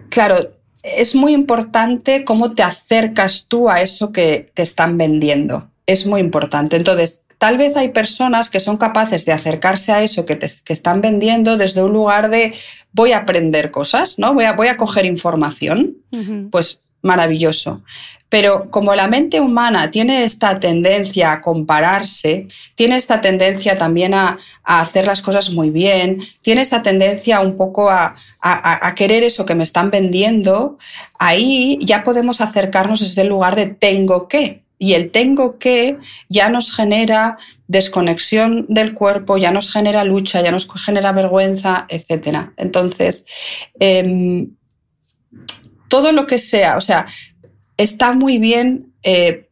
[0.10, 0.36] claro,
[0.84, 5.70] es muy importante cómo te acercas tú a eso que te están vendiendo.
[5.86, 6.76] Es muy importante.
[6.76, 11.02] Entonces, Tal vez hay personas que son capaces de acercarse a eso que, te, están
[11.02, 12.54] vendiendo desde un lugar de
[12.92, 14.36] voy a aprender cosas, ¿no?
[14.36, 15.98] Voy a, voy a coger información.
[16.52, 17.82] Pues maravilloso.
[18.28, 24.38] Pero como la mente humana tiene esta tendencia a compararse, tiene esta tendencia también a,
[24.64, 29.56] hacer las cosas muy bien, tiene esta tendencia un poco a, a, querer eso que
[29.56, 30.78] me están vendiendo,
[31.18, 34.62] ahí ya podemos acercarnos desde el lugar de tengo que.
[34.80, 35.98] Y el tengo que
[36.30, 42.52] ya nos genera desconexión del cuerpo, ya nos genera lucha, ya nos genera vergüenza, etc.
[42.58, 43.26] Entonces,
[43.80, 44.56] em,
[45.90, 47.08] todo lo que sea, o sea,
[47.78, 48.94] está muy bien.
[49.04, 49.50] Eh,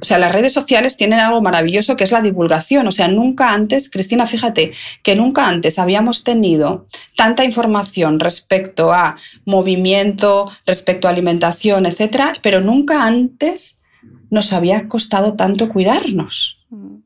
[0.00, 2.86] o sea, las redes sociales tienen algo maravilloso que es la divulgación.
[2.86, 9.16] O sea, nunca antes, Cristina, fíjate que nunca antes habíamos tenido tanta información respecto a
[9.44, 13.77] movimiento, respecto a alimentación, etcétera, pero nunca antes
[14.30, 16.58] nos había costado tanto cuidarnos.
[16.70, 16.96] Mm.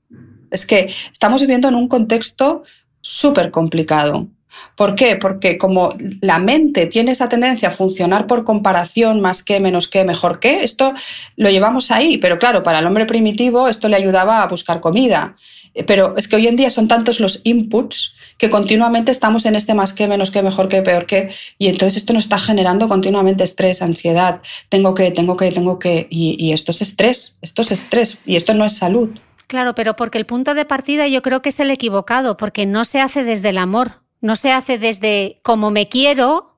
[0.51, 2.63] Es que estamos viviendo en un contexto
[3.01, 4.29] súper complicado.
[4.77, 5.17] ¿Por qué?
[5.17, 10.05] Porque como la mente tiene esa tendencia a funcionar por comparación, más que, menos que,
[10.05, 10.93] mejor que, esto
[11.37, 15.37] lo llevamos ahí, pero claro, para el hombre primitivo esto le ayudaba a buscar comida.
[15.75, 19.57] Eh, pero es que hoy en día son tantos los inputs que continuamente estamos en
[19.57, 22.89] este más que, menos que, mejor que, peor que, y entonces esto nos está generando
[22.89, 27.73] continuamente estrés, ansiedad, tengo que, tengo que, tengo que, y, esto es estrés, esto es
[27.73, 29.11] estrés, y esto no es salud.
[29.47, 32.85] Claro, pero porque el punto de partida yo creo que es el equivocado, porque no
[32.85, 36.57] se hace desde el amor, no se hace desde como me quiero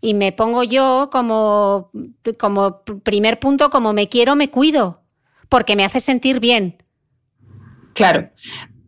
[0.00, 1.90] y me pongo yo como,
[2.38, 5.02] como primer punto, como me quiero, me cuido,
[5.48, 6.82] porque me hace sentir bien.
[8.02, 8.30] Claro,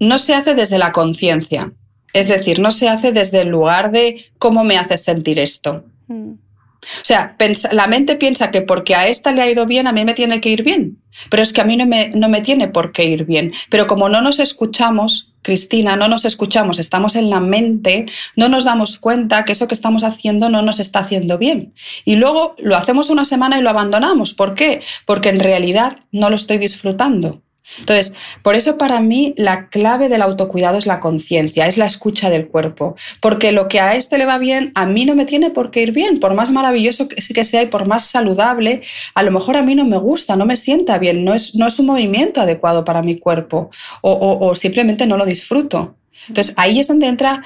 [0.01, 1.73] no se hace desde la conciencia,
[2.13, 5.85] es decir, no se hace desde el lugar de cómo me hace sentir esto.
[6.09, 6.33] Mm.
[6.33, 7.37] O sea,
[7.71, 10.41] la mente piensa que porque a esta le ha ido bien, a mí me tiene
[10.41, 10.99] que ir bien.
[11.31, 13.53] Pero es que a mí no me, no me tiene por qué ir bien.
[13.71, 18.65] Pero como no nos escuchamos, Cristina, no nos escuchamos, estamos en la mente, no nos
[18.65, 21.73] damos cuenta que eso que estamos haciendo no nos está haciendo bien.
[22.05, 24.35] Y luego lo hacemos una semana y lo abandonamos.
[24.35, 24.81] ¿Por qué?
[25.07, 27.45] Porque en realidad no lo estoy disfrutando.
[27.79, 28.13] Entonces,
[28.43, 32.49] por eso para mí la clave del autocuidado es la conciencia, es la escucha del
[32.49, 35.71] cuerpo, porque lo que a este le va bien, a mí no me tiene por
[35.71, 38.83] qué ir bien, por más maravilloso que sea y por más saludable,
[39.15, 41.67] a lo mejor a mí no me gusta, no me sienta bien, no es, no
[41.67, 43.71] es un movimiento adecuado para mi cuerpo
[44.03, 45.97] o, simplemente no lo disfruto.
[46.29, 47.43] Entonces, ahí es donde entra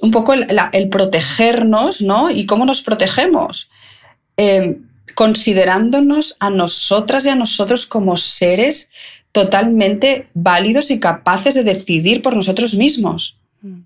[0.00, 2.30] un poco el, protegernos, ¿no?
[2.30, 3.68] ¿Y cómo nos protegemos?
[4.36, 4.78] Eh,
[5.14, 8.88] considerándonos a nosotras y a nosotros como seres
[9.38, 13.38] totalmente válidos y capaces de decidir por nosotros mismos.
[13.62, 13.82] Mm.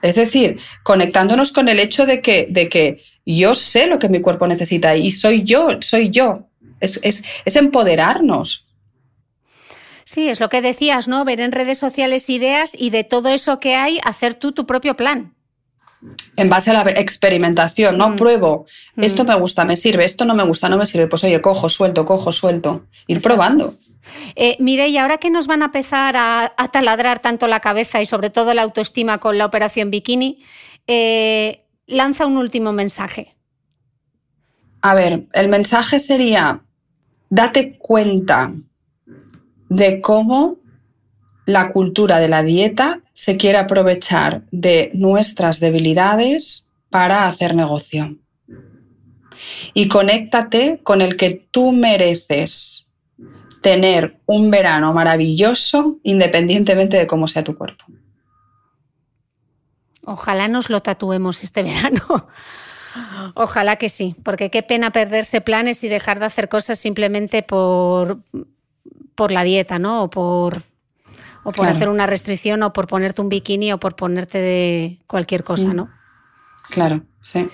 [0.00, 4.22] Es decir, conectándonos con el hecho de que, de que yo sé lo que mi
[4.22, 6.48] cuerpo necesita y soy yo, soy yo.
[6.80, 7.22] Es, es,
[7.54, 8.64] empoderarnos.
[10.04, 11.26] Sí, es lo que decías, ¿no?
[11.26, 14.96] Ver en redes sociales ideas y de todo eso que hay, hacer tú tu propio
[14.96, 15.34] plan.
[16.36, 18.10] En base a la experimentación, ¿no?
[18.10, 18.16] Mm.
[18.16, 18.66] Pruebo,
[18.96, 19.28] esto mm.
[19.28, 21.06] me gusta, me sirve, esto no me gusta, no me sirve.
[21.06, 22.86] Pues oye, cojo, suelto, cojo, suelto.
[23.06, 23.72] Ir probando.
[24.34, 28.30] Eh, y ahora que nos van a empezar a, taladrar tanto la cabeza y sobre
[28.30, 30.42] todo la autoestima con la operación bikini,
[30.86, 33.34] eh, lanza un último mensaje.
[34.80, 36.62] A ver, el mensaje sería,
[37.30, 38.52] date cuenta
[39.68, 40.58] de cómo
[41.46, 48.16] la cultura de la dieta se quiere aprovechar de nuestras debilidades para hacer negocio.
[49.74, 52.86] Y conéctate con el que tú mereces
[53.60, 57.84] tener un verano maravilloso independientemente de cómo sea tu cuerpo.
[60.04, 62.26] Ojalá nos lo tatuemos este verano.
[63.34, 68.18] Ojalá que sí, porque qué pena perderse planes y dejar de hacer cosas simplemente por,
[69.14, 70.10] por la dieta, ¿no?
[70.10, 70.64] Por,
[71.44, 75.44] o por hacer una restricción, o por ponerte un bikini, o por ponerte de cualquier
[75.44, 75.76] cosa, mm.
[75.76, 75.90] ¿no?
[76.68, 77.48] Claro, sí.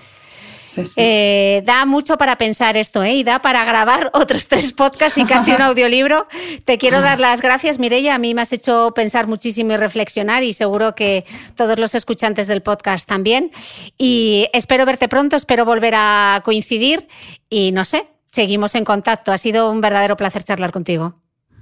[0.96, 3.14] Eh, da mucho para pensar esto, ¿eh?
[3.14, 6.26] Y da para grabar otros tres podcasts y casi un audiolibro.
[6.64, 8.14] Te quiero dar las gracias, Mireia.
[8.14, 11.24] A mí me has hecho pensar muchísimo y reflexionar y seguro que
[11.54, 13.50] todos los escuchantes del podcast también.
[13.96, 17.08] Y espero verte pronto, espero volver a coincidir
[17.50, 19.32] y no sé, seguimos en contacto.
[19.32, 21.14] Ha sido un verdadero placer charlar contigo.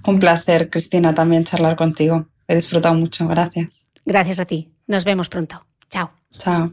[0.06, 2.28] Un placer, Cristina, también charlar contigo.
[2.46, 3.26] He disfrutado mucho.
[3.26, 3.86] Gracias.
[4.04, 4.70] Gracias a ti.
[4.86, 5.66] Nos vemos pronto.
[5.90, 6.10] Chao.
[6.38, 6.72] Chao.